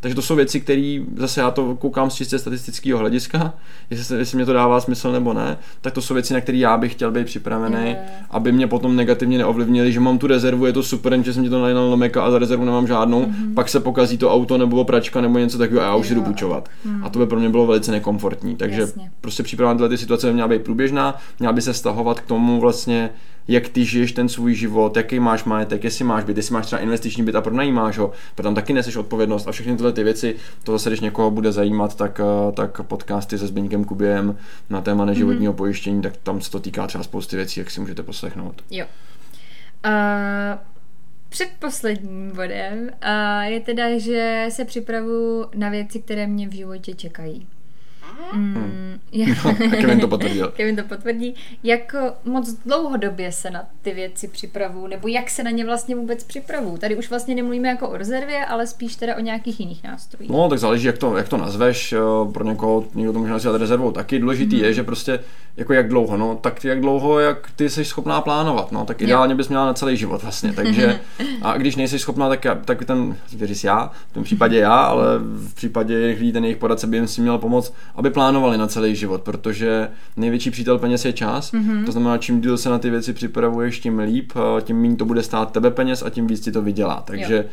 Takže 0.00 0.14
to 0.14 0.22
jsou 0.22 0.36
věci, 0.36 0.60
které 0.60 0.98
zase 1.16 1.40
já 1.40 1.50
to 1.50 1.76
koukám 1.76 2.10
z 2.10 2.14
čistě 2.14 2.38
statistického 2.38 2.98
hlediska, 2.98 3.54
jestli, 3.90 4.18
jestli 4.18 4.36
mě 4.36 4.46
to 4.46 4.52
dává 4.52 4.80
smysl 4.80 5.12
nebo 5.12 5.32
ne, 5.32 5.58
tak 5.80 5.92
to 5.92 6.02
jsou 6.02 6.14
věci, 6.14 6.34
na 6.34 6.40
které 6.40 6.58
já 6.58 6.76
bych 6.76 6.92
chtěl 6.92 7.10
být 7.10 7.26
připravený, 7.26 7.76
je. 7.84 7.98
aby 8.30 8.52
mě 8.52 8.66
potom 8.66 8.96
negativně 8.96 9.38
neovlivnili, 9.38 9.92
že 9.92 10.00
mám 10.00 10.18
tu 10.18 10.26
rezervu, 10.26 10.66
je 10.66 10.72
to 10.72 10.82
super, 10.82 11.22
že 11.22 11.32
jsem 11.32 11.44
ti 11.44 11.50
to 11.50 11.60
nalil 11.60 11.90
na 11.90 11.96
meka 11.96 12.22
a 12.22 12.30
za 12.30 12.38
rezervu 12.38 12.64
nemám 12.64 12.86
žádnou, 12.86 13.22
mm-hmm. 13.22 13.54
pak 13.54 13.68
se 13.68 13.80
pokazí 13.80 14.18
to 14.18 14.32
auto 14.32 14.58
nebo 14.58 14.84
pračka 14.84 15.20
nebo 15.20 15.38
něco 15.38 15.58
takového 15.58 15.86
a 15.86 15.90
já 15.90 15.96
už 15.96 16.10
jdu 16.10 16.22
půjčovat. 16.22 16.68
Mm. 16.84 17.04
A 17.04 17.08
to 17.08 17.18
by 17.18 17.26
pro 17.26 17.38
mě 17.38 17.48
bylo 17.48 17.66
velice 17.66 17.92
nekomfortní. 17.92 18.56
Takže 18.56 18.80
Jasně. 18.80 19.10
prostě 19.20 19.42
příprava 19.42 19.74
na 19.74 19.88
ty 19.88 19.98
situace 19.98 20.26
by 20.26 20.32
měla 20.32 20.48
být 20.48 20.62
průběžná, 20.62 21.14
měla 21.38 21.52
by 21.52 21.62
se 21.62 21.74
stahovat 21.74 22.20
k 22.20 22.26
tomu 22.26 22.60
vlastně, 22.60 23.10
jak 23.48 23.68
ty 23.68 23.84
žiješ 23.84 24.12
ten 24.12 24.28
svůj 24.28 24.54
život, 24.54 24.96
jaký 24.96 25.20
máš 25.20 25.44
majetek, 25.44 25.84
jestli 25.84 26.04
máš 26.04 26.24
byt, 26.24 26.36
jestli 26.36 26.52
máš 26.52 26.66
třeba 26.66 26.82
investiční 26.82 27.24
byt 27.24 27.34
a 27.34 27.40
pronajímáš 27.40 27.98
ho, 27.98 28.12
protože 28.34 28.42
tam 28.42 28.54
taky 28.54 28.72
neseš 28.72 28.96
odpovědnost 28.96 29.48
a 29.48 29.52
všechny 29.52 29.76
tyhle 29.76 29.92
ty 29.92 30.04
věci, 30.04 30.36
to 30.64 30.72
zase, 30.72 30.90
když 30.90 31.00
někoho 31.00 31.30
bude 31.30 31.52
zajímat, 31.52 31.96
tak, 31.96 32.20
eh, 32.20 32.52
tak 32.52 32.82
podcasty 32.82 33.38
se 33.38 33.46
Zbyňkem 33.46 33.84
Kubiem 33.84 34.38
na 34.70 34.80
téma 34.80 35.04
neživotního 35.04 35.52
mm-hmm. 35.52 35.56
pojištění, 35.56 36.02
tak 36.02 36.16
tam 36.16 36.40
se 36.40 36.50
to 36.50 36.60
týká 36.60 36.86
třeba 36.86 37.04
spousty 37.04 37.36
věcí, 37.36 37.60
jak 37.60 37.70
si 37.70 37.80
můžete 37.80 38.02
poslechnout. 38.02 38.64
Jo. 38.70 38.86
Uh... 39.86 39.92
Předposledním 41.28 42.30
bodem 42.36 42.78
uh, 42.80 43.42
je 43.44 43.60
teda, 43.60 43.98
že 43.98 44.46
se 44.48 44.64
připravu 44.64 45.44
na 45.54 45.68
věci, 45.68 46.00
které 46.00 46.26
mě 46.26 46.48
v 46.48 46.52
životě 46.52 46.94
čekají. 46.94 47.46
Mm, 48.32 49.00
no, 49.44 49.54
Kevin 49.70 50.00
to 50.00 50.08
potvrdil. 50.08 50.48
Kevin 50.56 50.76
to 50.76 50.82
potvrdí. 50.82 51.34
Jak 51.62 51.94
moc 52.24 52.52
dlouhodobě 52.52 53.32
se 53.32 53.50
na 53.50 53.62
ty 53.82 53.94
věci 53.94 54.28
připravu, 54.28 54.86
nebo 54.86 55.08
jak 55.08 55.30
se 55.30 55.42
na 55.42 55.50
ně 55.50 55.64
vlastně 55.64 55.96
vůbec 55.96 56.24
připravu? 56.24 56.78
Tady 56.78 56.96
už 56.96 57.10
vlastně 57.10 57.34
nemluvíme 57.34 57.68
jako 57.68 57.88
o 57.88 57.96
rezervě, 57.96 58.46
ale 58.46 58.66
spíš 58.66 58.96
teda 58.96 59.16
o 59.16 59.20
nějakých 59.20 59.60
jiných 59.60 59.84
nástrojích. 59.84 60.30
No, 60.30 60.48
tak 60.48 60.58
záleží, 60.58 60.86
jak 60.86 60.98
to, 60.98 61.16
jak 61.16 61.28
to 61.28 61.36
nazveš. 61.36 61.94
Pro 62.32 62.44
někoho, 62.44 62.84
někdo 62.94 63.12
to 63.12 63.18
může 63.18 63.32
nazvat 63.32 63.60
rezervou 63.60 63.92
taky. 63.92 64.18
Důležitý 64.18 64.56
mm. 64.56 64.64
je, 64.64 64.74
že 64.74 64.82
prostě 64.82 65.20
jako 65.56 65.72
jak 65.72 65.88
dlouho, 65.88 66.16
no, 66.16 66.38
tak 66.40 66.64
jak 66.64 66.80
dlouho, 66.80 67.20
jak 67.20 67.50
ty 67.56 67.70
jsi 67.70 67.84
schopná 67.84 68.20
plánovat, 68.20 68.72
no, 68.72 68.84
tak 68.84 69.02
ideálně 69.02 69.34
bys 69.34 69.48
měla 69.48 69.66
na 69.66 69.74
celý 69.74 69.96
život 69.96 70.22
vlastně, 70.22 70.52
takže 70.52 71.00
a 71.42 71.56
když 71.56 71.76
nejsi 71.76 71.98
schopná, 71.98 72.28
tak, 72.28 72.46
tak 72.64 72.84
ten, 72.84 73.16
já, 73.64 73.90
v 74.10 74.14
tom 74.14 74.24
případě 74.24 74.58
já, 74.58 74.74
ale 74.74 75.18
v 75.18 75.54
případě 75.54 75.94
jejich 75.94 76.18
lidí, 76.18 76.32
ten 76.32 76.44
jejich 76.44 76.56
poradce 76.56 76.86
by 76.86 76.96
jim 76.96 77.06
si 77.06 77.20
měl 77.20 77.38
pomoct, 77.38 77.74
aby 77.94 78.05
plánovali 78.10 78.58
na 78.58 78.66
celý 78.66 78.96
život, 78.96 79.22
protože 79.22 79.88
největší 80.16 80.50
přítel 80.50 80.78
peněz 80.78 81.04
je 81.04 81.12
čas, 81.12 81.52
mm-hmm. 81.52 81.84
to 81.84 81.92
znamená, 81.92 82.18
čím 82.18 82.40
díl 82.40 82.58
se 82.58 82.70
na 82.70 82.78
ty 82.78 82.90
věci 82.90 83.12
připravuješ, 83.12 83.80
tím 83.80 83.98
líp, 83.98 84.32
tím 84.60 84.80
méně 84.80 84.96
to 84.96 85.04
bude 85.04 85.22
stát 85.22 85.52
tebe 85.52 85.70
peněz 85.70 86.02
a 86.02 86.10
tím 86.10 86.26
víc 86.26 86.40
ti 86.40 86.52
to 86.52 86.62
vydělá, 86.62 87.02
takže 87.06 87.36
jo 87.36 87.44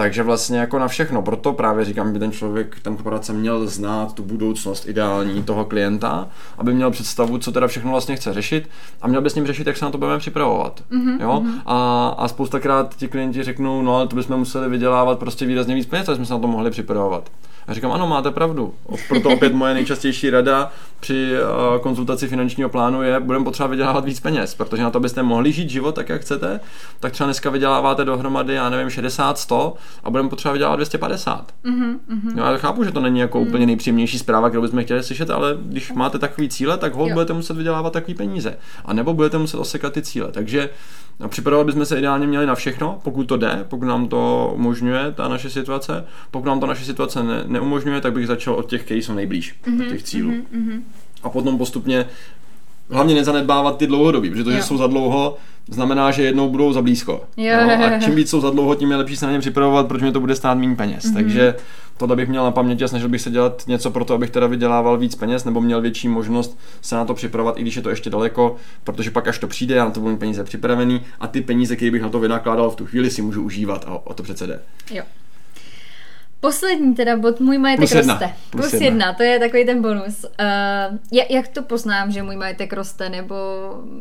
takže 0.00 0.22
vlastně 0.22 0.58
jako 0.58 0.78
na 0.78 0.88
všechno. 0.88 1.22
Proto 1.22 1.52
právě 1.52 1.84
říkám, 1.84 2.12
by 2.12 2.18
ten 2.18 2.32
člověk, 2.32 2.76
ten 2.82 2.96
poradce 2.96 3.32
měl 3.32 3.66
znát 3.66 4.12
tu 4.12 4.22
budoucnost 4.22 4.88
ideální 4.88 5.42
toho 5.42 5.64
klienta, 5.64 6.28
aby 6.58 6.74
měl 6.74 6.90
představu, 6.90 7.38
co 7.38 7.52
teda 7.52 7.66
všechno 7.66 7.90
vlastně 7.90 8.16
chce 8.16 8.34
řešit 8.34 8.68
a 9.02 9.08
měl 9.08 9.22
by 9.22 9.30
s 9.30 9.34
ním 9.34 9.46
řešit, 9.46 9.66
jak 9.66 9.76
se 9.76 9.84
na 9.84 9.90
to 9.90 9.98
budeme 9.98 10.18
připravovat. 10.18 10.82
Mm-hmm, 10.92 11.20
jo? 11.20 11.42
Mm-hmm. 11.44 11.60
A, 11.66 12.08
a 12.18 12.28
spoustakrát 12.28 12.96
ti 12.96 13.08
klienti 13.08 13.42
řeknou, 13.42 13.82
no 13.82 13.96
ale 13.96 14.08
to 14.08 14.16
bychom 14.16 14.36
museli 14.36 14.68
vydělávat 14.68 15.18
prostě 15.18 15.46
výrazně 15.46 15.74
víc 15.74 15.86
peněz, 15.86 16.08
aby 16.08 16.16
jsme 16.16 16.26
se 16.26 16.32
na 16.32 16.38
to 16.38 16.46
mohli 16.46 16.70
připravovat. 16.70 17.30
A 17.70 17.74
říkám, 17.74 17.92
ano, 17.92 18.06
máte 18.06 18.30
pravdu. 18.30 18.74
Proto 19.08 19.30
opět 19.30 19.54
moje 19.54 19.74
nejčastější 19.74 20.30
rada 20.30 20.72
při 21.00 21.32
eh, 21.34 21.78
konzultaci 21.80 22.28
finančního 22.28 22.68
plánu 22.68 23.02
je, 23.02 23.20
budeme 23.20 23.44
potřeba 23.44 23.66
vydělávat 23.66 24.04
víc 24.04 24.20
peněz, 24.20 24.54
protože 24.54 24.82
na 24.82 24.90
to 24.90 25.00
byste 25.00 25.22
mohli 25.22 25.52
žít 25.52 25.70
život 25.70 25.94
tak, 25.94 26.08
jak 26.08 26.20
chcete, 26.20 26.60
tak 27.00 27.12
třeba 27.12 27.26
dneska 27.26 27.50
vyděláváte 27.50 28.04
dohromady, 28.04 28.54
já 28.54 28.70
nevím, 28.70 28.90
60, 28.90 29.38
100 29.38 29.74
a 30.04 30.10
budeme 30.10 30.28
potřeba 30.28 30.52
vydělávat 30.52 30.76
250. 30.76 31.52
Mm-hmm. 31.64 31.98
No, 32.34 32.44
já 32.44 32.56
chápu, 32.56 32.84
že 32.84 32.90
to 32.90 33.00
není 33.00 33.20
jako 33.20 33.40
mm. 33.40 33.46
úplně 33.46 33.66
nejpříjemnější 33.66 34.18
zpráva, 34.18 34.48
kterou 34.48 34.62
bychom 34.62 34.82
chtěli 34.82 35.02
slyšet, 35.02 35.30
ale 35.30 35.56
když 35.62 35.92
máte 35.92 36.18
takový 36.18 36.48
cíle, 36.48 36.78
tak 36.78 36.94
hold 36.94 37.12
budete 37.12 37.32
muset 37.32 37.56
vydělávat 37.56 37.92
takový 37.92 38.14
peníze. 38.14 38.56
A 38.84 38.92
nebo 38.92 39.14
budete 39.14 39.38
muset 39.38 39.58
osekat 39.58 39.92
ty 39.92 40.02
cíle. 40.02 40.32
Takže 40.32 40.70
no, 41.20 41.28
připravovat 41.28 41.66
bychom 41.66 41.84
se 41.84 41.98
ideálně 41.98 42.26
měli 42.26 42.46
na 42.46 42.54
všechno, 42.54 42.98
pokud 43.02 43.24
to 43.24 43.36
jde, 43.36 43.64
pokud 43.68 43.84
nám 43.84 44.08
to 44.08 44.52
umožňuje 44.54 45.12
ta 45.12 45.28
naše 45.28 45.50
situace. 45.50 46.04
Pokud 46.30 46.46
nám 46.46 46.60
to 46.60 46.66
naše 46.66 46.84
situace 46.84 47.22
ne, 47.22 47.59
neumožňuje, 47.60 48.00
tak 48.00 48.12
bych 48.12 48.26
začal 48.26 48.54
od 48.54 48.70
těch, 48.70 48.82
kteří 48.82 49.02
jsou 49.02 49.14
nejblíž, 49.14 49.54
mm-hmm. 49.64 49.86
od 49.86 49.88
těch 49.88 50.02
cílů. 50.02 50.30
Mm-hmm. 50.30 50.80
A 51.22 51.28
potom 51.28 51.58
postupně 51.58 52.06
hlavně 52.90 53.14
nezanedbávat 53.14 53.76
ty 53.76 53.86
dlouhodobí, 53.86 54.30
protože 54.30 54.44
to, 54.44 54.52
že 54.52 54.62
jsou 54.62 54.76
za 54.76 54.86
dlouho, 54.86 55.36
znamená, 55.68 56.10
že 56.10 56.22
jednou 56.22 56.50
budou 56.50 56.72
za 56.72 56.82
blízko. 56.82 57.24
Jo. 57.36 57.56
No, 57.66 57.84
a 57.84 57.98
čím 57.98 58.14
víc 58.14 58.30
jsou 58.30 58.40
za 58.40 58.50
dlouho, 58.50 58.74
tím 58.74 58.90
je 58.90 58.96
lepší 58.96 59.16
se 59.16 59.26
na 59.26 59.32
ně 59.32 59.38
připravovat, 59.38 59.86
protože 59.86 60.04
mě 60.04 60.12
to 60.12 60.20
bude 60.20 60.36
stát 60.36 60.58
méně 60.58 60.76
peněz. 60.76 61.04
Mm-hmm. 61.04 61.14
Takže 61.14 61.54
tohle 61.96 62.16
bych 62.16 62.28
měl 62.28 62.44
na 62.44 62.50
paměti 62.50 62.84
a 62.84 62.88
snažil 62.88 63.08
bych 63.08 63.20
se 63.20 63.30
dělat 63.30 63.62
něco 63.66 63.90
pro 63.90 64.04
to, 64.04 64.14
abych 64.14 64.30
teda 64.30 64.46
vydělával 64.46 64.98
víc 64.98 65.14
peněz 65.14 65.44
nebo 65.44 65.60
měl 65.60 65.80
větší 65.80 66.08
možnost 66.08 66.58
se 66.80 66.94
na 66.94 67.04
to 67.04 67.14
připravovat, 67.14 67.58
i 67.58 67.62
když 67.62 67.76
je 67.76 67.82
to 67.82 67.90
ještě 67.90 68.10
daleko, 68.10 68.56
protože 68.84 69.10
pak 69.10 69.28
až 69.28 69.38
to 69.38 69.46
přijde, 69.46 69.74
já 69.74 69.84
na 69.84 69.90
to 69.90 70.00
budu 70.00 70.12
mít 70.12 70.18
peníze 70.18 70.44
připravený 70.44 71.00
a 71.20 71.26
ty 71.26 71.40
peníze, 71.40 71.76
které 71.76 71.90
bych 71.90 72.02
na 72.02 72.08
to 72.08 72.20
vynakládal 72.20 72.70
v 72.70 72.76
tu 72.76 72.86
chvíli, 72.86 73.10
si 73.10 73.22
můžu 73.22 73.42
užívat 73.42 73.84
a 73.88 74.06
o 74.06 74.14
to 74.14 74.22
přece 74.22 74.46
jde. 74.46 74.60
Jo. 74.90 75.02
Poslední 76.40 76.94
teda 76.94 77.16
bod, 77.16 77.40
můj 77.40 77.58
majetek 77.58 77.80
plus 77.80 77.92
jedna. 77.92 78.14
roste. 78.14 78.34
Plus, 78.50 78.70
plus 78.70 78.72
jedna. 78.72 78.86
jedna, 78.86 79.12
to 79.12 79.22
je 79.22 79.38
takový 79.38 79.66
ten 79.66 79.82
bonus. 79.82 80.24
Uh, 80.24 81.18
jak 81.30 81.48
to 81.48 81.62
poznám, 81.62 82.10
že 82.10 82.22
můj 82.22 82.36
majetek 82.36 82.72
roste, 82.72 83.08
nebo 83.08 83.34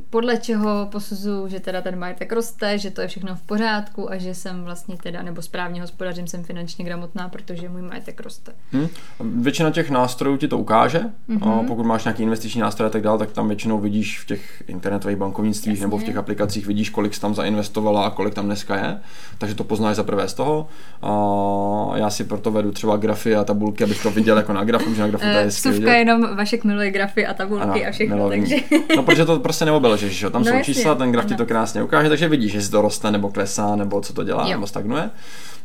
podle 0.10 0.38
čeho 0.38 0.88
posuzu, 0.92 1.48
že 1.48 1.60
teda 1.60 1.82
ten 1.82 2.00
majetek 2.00 2.32
roste, 2.32 2.78
že 2.78 2.92
to 2.92 3.02
je 3.02 3.08
všechno 3.08 3.36
v 3.36 3.42
pořádku 3.42 4.12
a 4.12 4.18
že 4.18 4.36
jsem 4.36 4.64
vlastně 4.64 4.98
teda, 5.04 5.22
nebo 5.22 5.42
správně 5.42 5.82
hospodařím, 5.82 6.28
jsem 6.28 6.44
finančně 6.44 6.86
gramotná, 6.86 7.30
protože 7.30 7.70
můj 7.70 7.82
majetek 7.82 8.22
roste. 8.22 8.52
Hmm. 8.72 8.88
Většina 9.20 9.72
těch 9.72 9.90
nástrojů 9.90 10.38
ti 10.38 10.48
to 10.48 10.58
ukáže. 10.58 11.02
Mm-hmm. 11.30 11.68
Pokud 11.68 11.84
máš 11.84 12.04
nějaký 12.04 12.24
investiční 12.24 12.62
nástroj 12.62 12.88
a 12.88 12.90
tak 12.90 13.02
dále, 13.02 13.18
tak 13.18 13.32
tam 13.32 13.48
většinou 13.48 13.80
vidíš 13.80 14.20
v 14.20 14.26
těch 14.26 14.64
internetových 14.68 15.18
bankovnictvích 15.18 15.74
Jasně. 15.74 15.86
nebo 15.86 15.98
v 15.98 16.04
těch 16.04 16.18
aplikacích 16.18 16.68
vidíš, 16.68 16.90
kolik 16.90 17.14
jsi 17.14 17.22
tam 17.22 17.36
zainvestovala 17.36 18.06
a 18.06 18.10
kolik 18.10 18.34
tam 18.34 18.46
dneska 18.46 18.76
je. 18.76 19.00
Takže 19.38 19.56
to 19.56 19.64
poznáš 19.64 19.96
za 19.96 20.04
prvé 20.04 20.28
z 20.28 20.34
toho. 20.34 20.68
Uh, 21.04 21.98
já 21.98 22.10
si 22.10 22.29
proto 22.30 22.52
vedu 22.52 22.72
třeba 22.72 22.98
grafy 22.98 23.36
a 23.36 23.44
tabulky, 23.44 23.84
abych 23.84 24.04
to 24.04 24.12
viděl 24.12 24.38
jako 24.38 24.54
na 24.54 24.64
grafu, 24.64 24.94
že 24.94 25.02
na 25.02 25.08
grafu 25.08 25.26
to 25.26 25.30
je 25.30 25.40
eh, 25.40 25.44
hezky 25.44 25.74
Suvka 25.74 25.94
jenom 25.94 26.36
Vašek 26.36 26.64
miluje 26.64 26.92
grafy 26.92 27.28
a 27.28 27.34
tabulky 27.34 27.64
ano, 27.64 27.90
a 27.90 27.92
všechno, 27.92 28.16
milovím. 28.16 28.42
takže... 28.42 28.56
No, 28.96 29.04
protože 29.04 29.26
to 29.26 29.40
prostě 29.40 29.66
neobelžeš, 29.66 30.18
že 30.18 30.30
tam 30.30 30.42
no, 30.42 30.46
jsou 30.46 30.58
jasně, 30.58 30.74
čísla, 30.74 30.96
ten 30.96 31.12
graf 31.12 31.26
ano. 31.26 31.30
ti 31.30 31.38
to 31.38 31.46
krásně 31.46 31.84
ukáže, 31.84 32.10
takže 32.10 32.28
vidíš, 32.28 32.54
jestli 32.54 32.72
to 32.72 32.82
roste 32.82 33.12
nebo 33.12 33.30
klesá, 33.30 33.76
nebo 33.76 34.02
co 34.02 34.14
to 34.14 34.24
dělá, 34.24 34.44
jo. 34.44 34.50
nebo 34.50 34.68
stagnuje. 34.68 35.10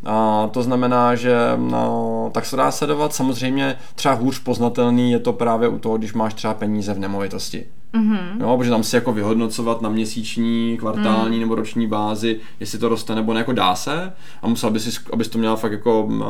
A 0.05 0.49
to 0.53 0.63
znamená, 0.63 1.15
že 1.15 1.35
no, 1.57 2.31
tak 2.35 2.47
se 2.47 2.57
dá 2.57 2.71
sledovat. 2.71 3.15
Samozřejmě 3.15 3.77
třeba 3.95 4.15
hůř 4.15 4.39
poznatelný 4.39 5.13
je 5.13 5.19
to 5.19 5.33
právě 5.33 5.69
u 5.69 5.79
toho, 5.79 5.99
když 5.99 6.13
máš 6.13 6.35
třeba 6.35 6.55
peníze 6.55 6.95
v 6.95 6.99
nemovitosti. 6.99 7.67
Mm-hmm. 7.95 8.41
Jo, 8.41 8.57
protože 8.59 8.71
tam 8.71 8.83
si 8.83 8.97
jako 8.97 9.13
vyhodnocovat 9.13 9.83
na 9.83 9.89
měsíční, 9.89 10.77
kvartální 10.77 11.37
mm. 11.37 11.41
nebo 11.41 11.55
roční 11.55 11.87
bázi, 11.87 12.41
jestli 12.61 12.79
to 12.79 12.89
roste 12.89 13.15
nebo 13.15 13.35
ne, 13.35 13.41
jako 13.41 13.53
dá 13.53 13.75
se 13.75 14.13
a 14.43 14.49
musel 14.49 14.71
bys, 14.71 15.01
abys 15.13 15.29
to 15.29 15.39
měl 15.39 15.57
fakt 15.57 15.73
jako 15.73 16.03
uh, 16.05 16.25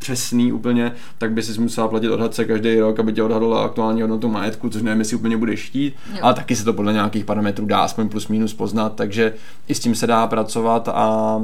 přesný 0.00 0.52
úplně, 0.52 0.92
tak 1.18 1.32
by 1.32 1.42
si 1.42 1.60
musela 1.60 1.88
platit 1.88 2.08
odhadce 2.08 2.44
každý 2.44 2.80
rok, 2.80 3.00
aby 3.00 3.12
tě 3.12 3.22
odhadla 3.22 3.64
aktuální 3.64 4.00
hodnotu 4.00 4.28
majetku, 4.28 4.70
což 4.70 4.82
nevím, 4.82 4.98
jestli 4.98 5.16
úplně 5.16 5.36
budeš 5.36 5.66
chtít, 5.66 5.94
jo. 6.12 6.18
ale 6.22 6.34
taky 6.34 6.56
se 6.56 6.64
to 6.64 6.72
podle 6.72 6.92
nějakých 6.92 7.24
parametrů 7.24 7.66
dá 7.66 7.78
aspoň 7.78 8.08
plus 8.08 8.28
minus 8.28 8.54
poznat, 8.54 8.94
takže 8.94 9.34
i 9.68 9.74
s 9.74 9.80
tím 9.80 9.94
se 9.94 10.06
dá 10.06 10.26
pracovat 10.26 10.88
a 10.88 11.40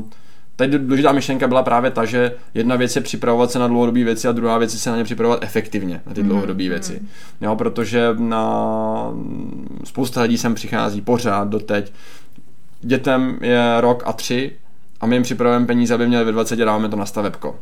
Tady 0.57 0.79
důležitá 0.79 1.13
myšlenka 1.13 1.49
byla 1.49 1.63
právě 1.63 1.91
ta, 1.91 2.05
že 2.05 2.33
jedna 2.55 2.77
věc 2.77 2.97
je 2.97 3.03
připravovat 3.03 3.51
se 3.51 3.59
na 3.59 3.69
dlouhodobé 3.69 4.05
věci 4.05 4.29
a 4.29 4.33
druhá 4.33 4.59
věc 4.59 4.73
je 4.75 4.81
se 4.81 4.91
na 4.91 4.97
ně 4.97 5.05
připravovat 5.05 5.43
efektivně, 5.43 6.01
na 6.07 6.15
ty 6.15 6.23
mm, 6.23 6.29
dlouhodobé 6.29 6.63
mm. 6.65 6.69
věci. 6.71 7.03
Jo, 7.41 7.57
protože 7.57 8.09
na 8.19 9.13
spousta 9.85 10.23
lidí 10.23 10.39
sem 10.39 10.55
přichází 10.55 11.01
pořád 11.01 11.49
doteď. 11.49 11.93
Dětem 12.81 13.39
je 13.41 13.81
rok 13.81 14.03
a 14.07 14.13
tři 14.13 14.53
a 15.01 15.07
my 15.07 15.17
jim 15.17 15.23
připravujeme 15.23 15.67
peníze, 15.67 15.95
aby 15.95 16.07
měli 16.07 16.25
ve 16.25 16.33
20 16.33 16.57
dáváme 16.57 16.89
to 16.89 16.97
na 16.97 17.07
stavebko. 17.07 17.61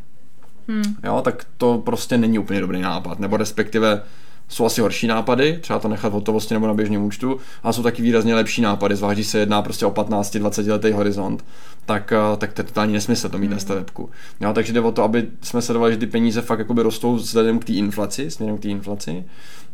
Hmm. 0.68 0.82
Jo, 1.04 1.20
tak 1.24 1.46
to 1.56 1.78
prostě 1.78 2.18
není 2.18 2.38
úplně 2.38 2.60
dobrý 2.60 2.80
nápad, 2.80 3.18
nebo 3.18 3.36
respektive 3.36 4.02
jsou 4.48 4.64
asi 4.64 4.80
horší 4.80 5.06
nápady, 5.06 5.58
třeba 5.60 5.78
to 5.78 5.88
nechat 5.88 6.08
v 6.08 6.12
hotovosti 6.12 6.54
nebo 6.54 6.66
na 6.66 6.74
běžném 6.74 7.04
účtu, 7.04 7.38
a 7.62 7.72
jsou 7.72 7.82
taky 7.82 8.02
výrazně 8.02 8.34
lepší 8.34 8.62
nápady, 8.62 8.96
zvlášť 8.96 9.16
když 9.16 9.26
se 9.26 9.38
jedná 9.38 9.62
prostě 9.62 9.86
o 9.86 9.90
15-20 9.90 10.70
letý 10.70 10.92
horizont, 10.92 11.44
tak, 11.86 12.12
eh, 12.12 12.36
tak 12.36 12.52
to 12.52 12.60
je 12.60 12.64
totální 12.64 12.92
nesmysl 12.92 13.28
to 13.28 13.38
mít 13.38 13.46
hmm. 13.46 13.54
na 13.54 13.60
stavebku. 13.60 14.10
Jo, 14.40 14.52
takže 14.52 14.72
jde 14.72 14.80
o 14.80 14.92
to, 14.92 15.02
aby 15.02 15.26
jsme 15.42 15.62
sledovali, 15.62 15.92
že 15.92 15.98
ty 15.98 16.06
peníze 16.06 16.42
fakt 16.42 16.58
jakoby 16.58 16.82
rostou 16.82 17.14
vzhledem 17.14 17.58
k 17.58 17.64
té 17.64 17.72
inflaci, 17.72 18.30
směrem 18.30 18.58
k 18.58 18.62
té 18.62 18.68
inflaci. 18.68 19.24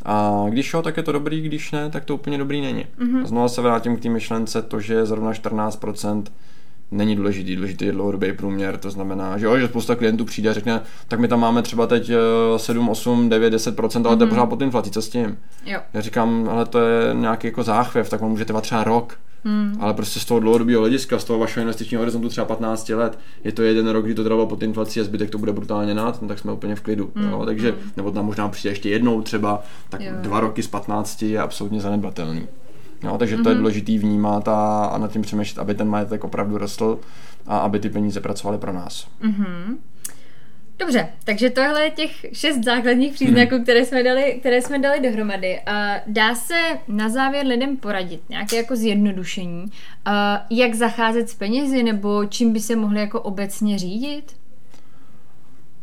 A 0.04 0.44
když 0.48 0.72
jo, 0.72 0.82
tak 0.82 0.96
je 0.96 1.02
to 1.02 1.12
dobrý, 1.12 1.40
když 1.40 1.72
ne, 1.72 1.90
tak 1.90 2.04
to 2.04 2.14
úplně 2.14 2.38
dobrý 2.38 2.60
není. 2.60 2.84
Mm-hmm. 2.98 3.24
Znovu 3.24 3.48
se 3.48 3.62
vrátím 3.62 3.96
k 3.96 4.00
té 4.00 4.08
myšlence, 4.08 4.62
to, 4.62 4.80
že 4.80 4.94
je 4.94 5.06
zrovna 5.06 5.32
14% 5.32 6.24
není 6.90 7.16
důležitý, 7.16 7.56
důležitý 7.56 7.84
je 7.84 7.92
dlouhodobý 7.92 8.32
průměr, 8.32 8.76
to 8.76 8.90
znamená, 8.90 9.38
že 9.38 9.46
jo, 9.46 9.58
že 9.58 9.68
spousta 9.68 9.94
klientů 9.94 10.24
přijde 10.24 10.50
a 10.50 10.52
řekne, 10.52 10.80
tak 11.08 11.20
my 11.20 11.28
tam 11.28 11.40
máme 11.40 11.62
třeba 11.62 11.86
teď 11.86 12.10
7, 12.56 12.88
8, 12.88 13.28
9, 13.28 13.54
10% 13.54 14.06
ale 14.06 14.16
mm-hmm. 14.16 14.18
to 14.18 14.24
je 14.24 14.26
mhm. 14.26 14.28
pořád 14.28 14.46
pod 14.46 14.62
inflací, 14.62 14.90
co 14.90 15.02
s 15.02 15.08
tím? 15.08 15.38
Jo. 15.66 15.80
Já 15.94 16.00
říkám, 16.00 16.48
ale 16.50 16.66
to 16.66 16.78
je 16.78 17.14
nějaký 17.14 17.46
jako 17.46 17.62
záchvěv, 17.62 18.10
tak 18.10 18.22
on 18.22 18.30
může 18.30 18.44
trvat 18.44 18.60
třeba 18.60 18.84
rok. 18.84 19.18
Hmm. 19.44 19.76
Ale 19.80 19.94
prostě 19.94 20.20
z 20.20 20.24
toho 20.24 20.40
dlouhodobého 20.40 20.80
hlediska, 20.80 21.18
z 21.18 21.24
toho 21.24 21.38
vašeho 21.38 21.62
investičního 21.62 22.00
horizontu 22.00 22.28
třeba 22.28 22.44
15 22.44 22.88
let, 22.88 23.18
je 23.44 23.52
to 23.52 23.62
jeden 23.62 23.88
rok, 23.88 24.04
kdy 24.04 24.14
to 24.14 24.24
trvalo 24.24 24.46
pod 24.46 24.62
inflací 24.62 25.00
a 25.00 25.04
zbytek 25.04 25.30
to 25.30 25.38
bude 25.38 25.52
brutálně 25.52 25.94
nad, 25.94 26.22
no, 26.22 26.28
tak 26.28 26.38
jsme 26.38 26.52
úplně 26.52 26.74
v 26.74 26.80
klidu. 26.80 27.10
Hmm. 27.14 27.30
Jo? 27.30 27.42
Takže, 27.44 27.70
hmm. 27.70 27.90
nebo 27.96 28.10
tam 28.10 28.26
možná 28.26 28.48
přijde 28.48 28.70
ještě 28.72 28.90
jednou 28.90 29.22
třeba, 29.22 29.62
tak 29.88 30.00
jo. 30.00 30.12
dva 30.20 30.40
roky 30.40 30.62
z 30.62 30.66
15 30.66 31.22
je 31.22 31.40
absolutně 31.40 31.80
zanedbatelný. 31.80 32.46
Jo, 33.02 33.18
takže 33.18 33.36
mm-hmm. 33.36 33.42
to 33.42 33.48
je 33.48 33.54
mhm. 33.54 33.62
důležité 33.62 33.98
vnímat 33.98 34.48
a, 34.48 34.84
a 34.84 34.98
nad 34.98 35.12
tím 35.12 35.22
přemýšlet, 35.22 35.62
aby 35.62 35.74
ten 35.74 35.88
majetek 35.88 36.24
opravdu 36.24 36.58
rostl 36.58 36.98
a 37.46 37.58
aby 37.58 37.78
ty 37.78 37.88
peníze 37.88 38.20
pracovaly 38.20 38.58
pro 38.58 38.72
nás. 38.72 39.08
Mm-hmm. 39.22 39.76
Dobře, 40.80 41.08
takže 41.24 41.50
tohle 41.50 41.84
je 41.84 41.90
těch 41.90 42.26
šest 42.32 42.64
základních 42.64 43.12
příznaků, 43.12 43.54
hmm. 43.54 43.62
které, 43.62 43.84
jsme 43.84 44.02
dali, 44.02 44.36
které 44.40 44.62
jsme 44.62 44.78
dali 44.78 45.00
dohromady. 45.00 45.60
Dá 46.06 46.34
se 46.34 46.78
na 46.88 47.08
závěr 47.08 47.46
lidem 47.46 47.76
poradit, 47.76 48.20
nějaké 48.28 48.56
jako 48.56 48.76
zjednodušení, 48.76 49.66
jak 50.50 50.74
zacházet 50.74 51.28
s 51.28 51.34
penězi, 51.34 51.82
nebo 51.82 52.24
čím 52.24 52.52
by 52.52 52.60
se 52.60 52.76
mohli 52.76 53.00
jako 53.00 53.20
obecně 53.20 53.78
řídit? 53.78 54.36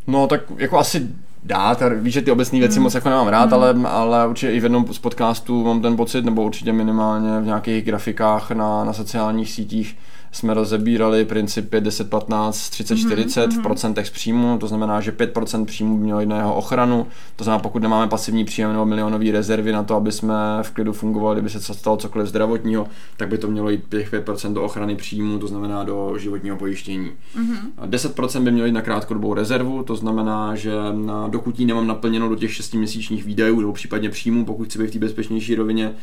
No 0.08 0.28
tak 0.28 0.42
jako 0.58 0.78
asi 0.78 1.08
dát. 1.48 1.84
Víš, 1.96 2.14
že 2.14 2.22
ty 2.22 2.32
obecné 2.32 2.60
věci 2.60 2.80
mm. 2.80 2.84
moc 2.84 2.96
jako 2.96 3.10
nemám 3.10 3.28
rád, 3.28 3.46
mm. 3.46 3.54
ale, 3.54 3.76
ale 3.86 4.28
určitě 4.28 4.52
i 4.52 4.60
v 4.60 4.64
jednom 4.64 4.94
z 4.94 5.00
podcastů 5.00 5.64
mám 5.64 5.82
ten 5.82 5.96
pocit, 5.96 6.26
nebo 6.26 6.44
určitě 6.44 6.74
minimálně 6.74 7.40
v 7.40 7.46
nějakých 7.46 7.86
grafikách 7.86 8.52
na, 8.52 8.84
na 8.84 8.94
sociálních 8.94 9.52
sítích, 9.52 9.98
jsme 10.38 10.54
rozebírali 10.54 11.26
principy 11.26 11.82
10, 11.82 12.10
15, 12.10 12.70
30, 12.70 12.94
mm-hmm, 12.94 13.06
40 13.06 13.54
v 13.54 13.62
procentech 13.62 14.08
z 14.08 14.10
příjmu, 14.10 14.58
to 14.58 14.68
znamená, 14.68 15.02
že 15.02 15.12
5% 15.12 15.66
příjmu 15.66 15.98
by 15.98 16.04
mělo 16.04 16.20
jít 16.20 16.30
na 16.30 16.38
jeho 16.38 16.56
ochranu, 16.56 17.08
to 17.36 17.44
znamená, 17.44 17.60
pokud 17.60 17.82
nemáme 17.82 18.08
pasivní 18.08 18.46
příjem 18.46 18.72
nebo 18.72 18.86
milionové 18.86 19.32
rezervy 19.32 19.72
na 19.72 19.84
to, 19.84 19.96
aby 19.96 20.12
jsme 20.12 20.36
v 20.62 20.72
klidu 20.72 20.94
fungovali, 20.94 21.36
kdyby 21.36 21.50
se 21.50 21.74
stalo 21.74 21.98
cokoliv 21.98 22.28
zdravotního, 22.28 22.88
tak 23.18 23.30
by 23.30 23.38
to 23.38 23.48
mělo 23.48 23.70
jít 23.70 23.84
5% 23.90 24.54
do 24.54 24.64
ochrany 24.64 24.96
příjmu, 24.96 25.40
to 25.40 25.48
znamená 25.48 25.84
do 25.84 26.18
životního 26.18 26.58
pojištění. 26.58 27.12
Mm-hmm. 27.38 27.90
10% 27.90 28.44
by 28.44 28.52
mělo 28.52 28.66
jít 28.66 28.72
na 28.72 28.82
krátkodobou 28.82 29.34
rezervu, 29.34 29.84
to 29.84 29.96
znamená, 29.96 30.56
že 30.56 30.72
na, 30.92 31.28
dokud 31.28 31.60
ji 31.60 31.66
nemám 31.66 31.88
naplněno 31.88 32.30
do 32.30 32.36
těch 32.36 32.54
6 32.54 32.74
měsíčních 32.74 33.26
výdajů 33.26 33.60
nebo 33.60 33.74
případně 33.74 34.10
příjmů, 34.10 34.46
pokud 34.46 34.68
chci 34.68 34.80
být 34.80 34.88
v 34.88 34.94
té 34.94 35.00
bezpečnější 35.00 35.56
rovině, 35.56 35.94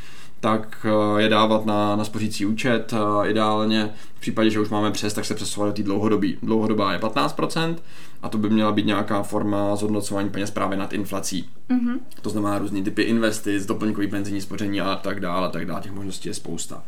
tak 0.44 0.86
eh, 0.86 1.22
je 1.22 1.28
dávat 1.28 1.66
na, 1.66 1.96
na 1.96 2.04
spořící 2.04 2.46
účet. 2.46 2.92
Eh, 2.92 3.30
ideálně 3.30 3.90
v 4.14 4.20
případě, 4.20 4.50
že 4.50 4.60
už 4.60 4.68
máme 4.68 4.90
přes, 4.90 5.14
tak 5.14 5.24
se 5.24 5.34
přesouvat 5.34 5.68
do 5.70 5.72
té 5.72 5.82
dlouhodobí. 5.82 6.38
Dlouhodobá 6.42 6.92
je 6.92 6.98
15% 6.98 7.76
a 8.22 8.28
to 8.28 8.38
by 8.38 8.50
měla 8.50 8.72
být 8.72 8.86
nějaká 8.86 9.22
forma 9.22 9.76
zhodnocování 9.76 10.30
peněz 10.30 10.50
právě 10.50 10.78
nad 10.78 10.92
inflací. 10.92 11.48
Mm-hmm. 11.70 11.98
To 12.22 12.30
znamená 12.30 12.58
různé 12.58 12.82
typy 12.82 13.02
investic, 13.02 13.66
doplňkový 13.66 14.06
penzijní 14.06 14.40
spoření 14.40 14.80
a 14.80 14.96
tak 14.96 15.20
dále, 15.20 15.46
a 15.46 15.50
tak 15.50 15.66
dále. 15.66 15.80
Těch 15.80 15.92
možností 15.92 16.28
je 16.28 16.34
spousta. 16.34 16.82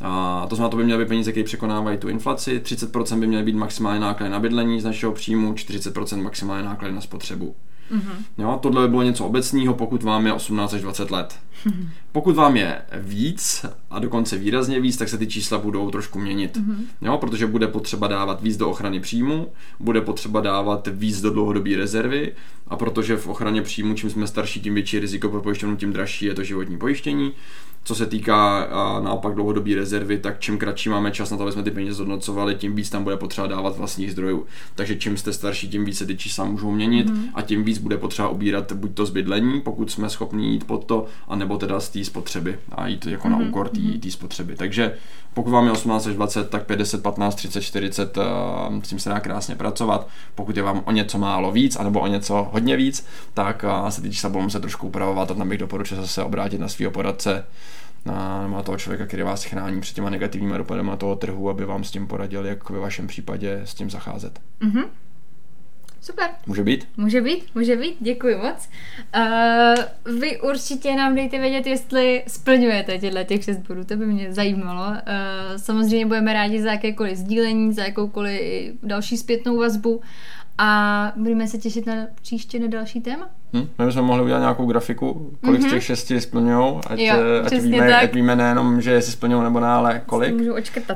A 0.00 0.46
to 0.48 0.56
znamená, 0.56 0.70
to 0.70 0.76
by 0.76 0.84
měly 0.84 1.04
být 1.04 1.08
peníze, 1.08 1.32
které 1.32 1.44
překonávají 1.44 1.98
tu 1.98 2.08
inflaci, 2.08 2.60
30% 2.64 3.20
by 3.20 3.26
měly 3.26 3.44
být 3.44 3.56
maximální 3.56 4.00
náklady 4.00 4.32
na 4.32 4.40
bydlení 4.40 4.80
z 4.80 4.84
našeho 4.84 5.12
příjmu, 5.12 5.52
40% 5.52 6.22
maximální 6.22 6.66
náklady 6.66 6.94
na 6.94 7.00
spotřebu. 7.00 7.54
Mm-hmm. 7.92 8.24
Jo, 8.38 8.58
tohle 8.62 8.82
by 8.82 8.88
bylo 8.88 9.02
něco 9.02 9.24
obecného, 9.24 9.74
pokud 9.74 10.02
vám 10.02 10.26
je 10.26 10.32
18 10.32 10.74
až 10.74 10.82
20 10.82 11.10
let. 11.10 11.38
Mm-hmm. 11.66 11.88
Pokud 12.12 12.36
vám 12.36 12.56
je 12.56 12.82
víc 12.92 13.66
a 13.90 13.98
dokonce 13.98 14.38
výrazně 14.38 14.80
víc, 14.80 14.96
tak 14.96 15.08
se 15.08 15.18
ty 15.18 15.26
čísla 15.26 15.58
budou 15.58 15.90
trošku 15.90 16.18
měnit. 16.18 16.56
Mm-hmm. 16.56 16.84
Jo, 17.02 17.18
protože 17.18 17.46
bude 17.46 17.66
potřeba 17.66 18.08
dávat 18.08 18.42
víc 18.42 18.56
do 18.56 18.70
ochrany 18.70 19.00
příjmu, 19.00 19.52
bude 19.80 20.00
potřeba 20.00 20.40
dávat 20.40 20.88
víc 20.92 21.20
do 21.20 21.30
dlouhodobé 21.30 21.76
rezervy 21.76 22.32
a 22.68 22.76
protože 22.76 23.16
v 23.16 23.26
ochraně 23.26 23.62
příjmu, 23.62 23.94
čím 23.94 24.10
jsme 24.10 24.26
starší, 24.26 24.60
tím 24.60 24.74
větší 24.74 24.98
riziko 24.98 25.28
pro 25.28 25.42
pojišťovnu, 25.42 25.76
tím 25.76 25.92
dražší 25.92 26.24
je 26.24 26.34
to 26.34 26.42
životní 26.42 26.78
pojištění. 26.78 27.32
Co 27.86 27.94
se 27.94 28.06
týká 28.06 28.68
naopak 29.00 29.34
dlouhodobé 29.34 29.74
rezervy, 29.74 30.18
tak 30.18 30.40
čím 30.40 30.58
kratší 30.58 30.88
máme 30.88 31.10
čas 31.10 31.30
na 31.30 31.36
to, 31.36 31.42
aby 31.42 31.52
jsme 31.52 31.62
ty 31.62 31.70
peníze 31.70 31.94
zhodnocovali, 31.94 32.54
tím 32.54 32.74
víc 32.74 32.90
tam 32.90 33.04
bude 33.04 33.16
potřeba 33.16 33.46
dávat 33.46 33.76
vlastních 33.76 34.12
zdrojů. 34.12 34.46
Takže 34.74 34.96
čím 34.96 35.16
jste 35.16 35.32
starší, 35.32 35.68
tím 35.68 35.84
více 35.84 36.06
ty 36.06 36.16
čísla 36.16 36.44
můžou 36.44 36.70
měnit 36.70 37.10
mm. 37.10 37.24
a 37.34 37.42
tím 37.42 37.64
víc 37.64 37.78
bude 37.78 37.96
potřeba 37.96 38.28
obírat 38.28 38.72
buď 38.72 38.94
to 38.94 39.06
z 39.06 39.10
bydlení, 39.10 39.60
pokud 39.60 39.90
jsme 39.90 40.10
schopni 40.10 40.52
jít 40.52 40.64
pod 40.64 40.84
to, 40.84 41.06
anebo 41.28 41.58
teda 41.58 41.80
z 41.80 41.88
té 41.88 42.04
spotřeby 42.04 42.58
a 42.72 42.86
jít 42.86 43.06
jako 43.06 43.28
mm. 43.28 43.32
na 43.32 43.38
mhm, 43.38 43.48
úkor 43.48 43.68
té 43.68 43.80
mhm. 43.80 44.10
spotřeby. 44.10 44.56
Takže 44.56 44.94
pokud 45.34 45.50
vám 45.50 45.66
je 45.66 45.72
18 45.72 46.06
až 46.06 46.14
20, 46.14 46.50
tak 46.50 46.66
50, 46.66 47.02
15, 47.02 47.34
30, 47.34 47.60
40, 47.60 48.18
s 48.82 48.88
tím 48.88 48.98
se 48.98 49.08
dá 49.08 49.20
krásně 49.20 49.54
pracovat. 49.54 50.08
Pokud 50.34 50.56
je 50.56 50.62
vám 50.62 50.82
o 50.84 50.92
něco 50.92 51.18
málo 51.18 51.52
víc, 51.52 51.76
anebo 51.76 52.00
o 52.00 52.06
něco 52.06 52.48
hodně 52.52 52.76
víc, 52.76 53.06
tak 53.34 53.64
se 53.88 54.02
ty 54.02 54.10
čísla 54.10 54.30
budou 54.30 54.50
se 54.50 54.60
trošku 54.60 54.86
upravovat 54.86 55.30
a 55.30 55.34
tam 55.34 55.48
bych 55.48 55.58
doporučil 55.58 55.96
zase 55.96 56.22
obrátit 56.22 56.60
na 56.60 56.68
svého 56.68 56.90
poradce, 56.90 57.44
na, 58.06 58.48
na 58.48 58.62
toho 58.62 58.78
člověka, 58.78 59.06
který 59.06 59.22
vás 59.22 59.44
chrání 59.44 59.80
před 59.80 59.94
těma 59.94 60.10
negativními 60.10 60.58
dopady 60.58 60.82
na 60.82 60.96
toho 60.96 61.16
trhu, 61.16 61.50
aby 61.50 61.64
vám 61.64 61.84
s 61.84 61.90
tím 61.90 62.06
poradil, 62.06 62.46
jak 62.46 62.70
ve 62.70 62.78
vašem 62.78 63.06
případě 63.06 63.60
s 63.64 63.74
tím 63.74 63.90
zacházet. 63.90 64.40
Mm-hmm. 64.60 64.84
Super. 66.00 66.30
Může 66.46 66.62
být? 66.64 66.88
Může 66.96 67.20
být, 67.20 67.54
může 67.54 67.76
být, 67.76 67.96
děkuji 68.00 68.36
moc. 68.36 68.68
Uh, 69.16 70.20
vy 70.20 70.40
určitě 70.40 70.96
nám 70.96 71.14
dejte 71.14 71.38
vědět, 71.38 71.66
jestli 71.66 72.24
splňujete 72.26 72.98
těchto 72.98 73.24
těch 73.24 73.44
šest 73.44 73.58
bodů, 73.58 73.84
to 73.84 73.96
by 73.96 74.06
mě 74.06 74.32
zajímalo. 74.32 74.86
Uh, 74.88 74.96
samozřejmě 75.56 76.06
budeme 76.06 76.32
rádi 76.32 76.62
za 76.62 76.72
jakékoliv 76.72 77.18
sdílení, 77.18 77.72
za 77.72 77.84
jakoukoliv 77.84 78.74
další 78.82 79.16
zpětnou 79.16 79.56
vazbu 79.56 80.00
a 80.58 81.12
budeme 81.16 81.48
se 81.48 81.58
těšit 81.58 81.86
na 81.86 81.94
příště 82.22 82.58
na 82.58 82.66
další 82.66 83.00
téma. 83.00 83.30
Hm? 83.54 83.68
My 83.78 83.86
bychom 83.86 84.04
mohli 84.04 84.24
udělat 84.24 84.38
nějakou 84.40 84.66
grafiku, 84.66 85.30
kolik 85.44 85.60
mm-hmm. 85.60 85.68
z 85.68 85.70
těch 85.70 85.84
šesti 85.84 86.20
splňují, 86.20 86.80
ať, 86.86 86.98
jo, 86.98 87.14
ať, 87.44 87.52
víme, 87.52 87.96
ať 87.96 88.12
víme 88.14 88.36
nejenom, 88.36 88.80
že 88.80 88.90
jestli 88.90 89.12
splňují 89.12 89.42
nebo 89.42 89.60
ne, 89.60 89.66
ale 89.66 90.02
kolik. 90.06 90.34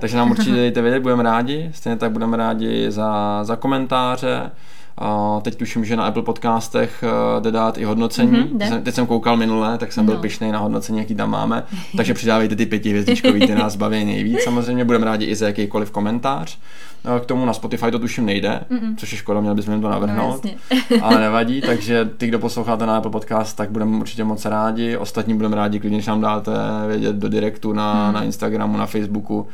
Takže 0.00 0.16
nám 0.16 0.30
určitě 0.30 0.50
dejte 0.50 0.82
vědět, 0.82 1.00
budeme 1.00 1.22
rádi. 1.22 1.70
Stejně 1.74 1.96
tak 1.96 2.12
budeme 2.12 2.36
rádi 2.36 2.90
za, 2.90 3.40
za 3.44 3.56
komentáře, 3.56 4.50
a 5.00 5.40
teď 5.42 5.56
tuším, 5.56 5.84
že 5.84 5.96
na 5.96 6.04
Apple 6.04 6.22
podcastech 6.22 7.04
eh, 7.04 7.40
jde 7.40 7.50
dát 7.50 7.78
i 7.78 7.84
hodnocení. 7.84 8.32
Mm-hmm, 8.32 8.82
teď 8.82 8.94
jsem 8.94 9.06
koukal 9.06 9.36
minule, 9.36 9.78
tak 9.78 9.92
jsem 9.92 10.04
byl 10.04 10.14
no. 10.14 10.20
pišný 10.20 10.52
na 10.52 10.58
hodnocení, 10.58 10.98
jaký 10.98 11.14
tam 11.14 11.30
máme. 11.30 11.64
Takže 11.96 12.14
přidávejte 12.14 12.56
ty 12.56 12.66
pětihvězdičkový, 12.66 13.46
ty 13.46 13.54
nás 13.54 13.76
baví 13.76 14.04
nejvíc. 14.04 14.42
Samozřejmě 14.42 14.84
budeme 14.84 15.04
rádi 15.04 15.26
i 15.26 15.34
za 15.34 15.46
jakýkoliv 15.46 15.90
komentář. 15.90 16.58
Eh, 17.04 17.20
k 17.20 17.26
tomu 17.26 17.44
na 17.44 17.52
Spotify 17.52 17.90
to 17.90 17.98
tuším 17.98 18.26
nejde, 18.26 18.60
Mm-mm. 18.70 18.96
což 18.96 19.12
je 19.12 19.18
škoda, 19.18 19.40
měli 19.40 19.56
bychom 19.56 19.74
jim 19.74 19.82
to 19.82 19.88
navrhnout. 19.88 20.44
No, 20.44 20.50
ale 21.02 21.20
nevadí, 21.20 21.60
takže 21.60 22.10
ty, 22.16 22.26
kdo 22.26 22.38
posloucháte 22.38 22.86
na 22.86 22.96
Apple 22.96 23.10
Podcast, 23.10 23.56
tak 23.56 23.70
budeme 23.70 23.96
určitě 23.96 24.24
moc 24.24 24.44
rádi. 24.44 24.96
Ostatní 24.96 25.34
budeme 25.34 25.56
rádi, 25.56 25.78
když 25.78 26.06
nám 26.06 26.20
dáte 26.20 26.52
vědět 26.88 27.16
do 27.16 27.28
direktu 27.28 27.72
na, 27.72 28.08
mm. 28.08 28.14
na 28.14 28.22
Instagramu, 28.22 28.76
na 28.76 28.86
Facebooku 28.86 29.46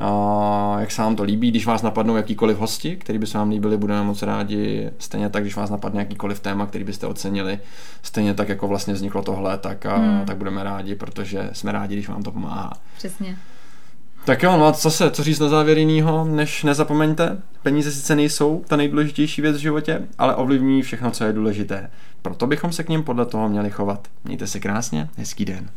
a 0.00 0.76
jak 0.80 0.90
se 0.90 1.02
vám 1.02 1.16
to 1.16 1.22
líbí, 1.22 1.50
když 1.50 1.66
vás 1.66 1.82
napadnou 1.82 2.16
jakýkoliv 2.16 2.58
hosti, 2.58 2.96
který 2.96 3.18
by 3.18 3.26
se 3.26 3.38
vám 3.38 3.50
líbili, 3.50 3.76
budeme 3.76 4.02
moc 4.02 4.22
rádi. 4.22 4.90
Stejně 4.98 5.28
tak, 5.28 5.42
když 5.42 5.56
vás 5.56 5.70
napadne 5.70 6.00
jakýkoliv 6.00 6.40
téma, 6.40 6.66
který 6.66 6.84
byste 6.84 7.06
ocenili, 7.06 7.58
stejně 8.02 8.34
tak, 8.34 8.48
jako 8.48 8.68
vlastně 8.68 8.94
vzniklo 8.94 9.22
tohle, 9.22 9.58
tak, 9.58 9.86
a, 9.86 9.96
hmm. 9.96 10.24
tak 10.24 10.36
budeme 10.36 10.62
rádi, 10.62 10.94
protože 10.94 11.50
jsme 11.52 11.72
rádi, 11.72 11.94
když 11.94 12.08
vám 12.08 12.22
to 12.22 12.32
pomáhá. 12.32 12.72
Přesně. 12.96 13.36
Tak 14.24 14.42
jo, 14.42 14.56
no 14.56 14.66
a 14.66 14.72
co 14.72 14.90
se, 14.90 15.10
co 15.10 15.24
říct 15.24 15.38
na 15.38 15.48
závěr 15.48 15.78
jinýho, 15.78 16.24
než 16.24 16.64
nezapomeňte, 16.64 17.42
peníze 17.62 17.92
sice 17.92 18.16
nejsou 18.16 18.64
ta 18.68 18.76
nejdůležitější 18.76 19.42
věc 19.42 19.56
v 19.56 19.60
životě, 19.60 20.02
ale 20.18 20.34
ovlivní 20.34 20.82
všechno, 20.82 21.10
co 21.10 21.24
je 21.24 21.32
důležité. 21.32 21.90
Proto 22.22 22.46
bychom 22.46 22.72
se 22.72 22.84
k 22.84 22.88
ním 22.88 23.02
podle 23.02 23.26
toho 23.26 23.48
měli 23.48 23.70
chovat. 23.70 24.08
Mějte 24.24 24.46
se 24.46 24.60
krásně, 24.60 25.08
hezký 25.16 25.44
den. 25.44 25.68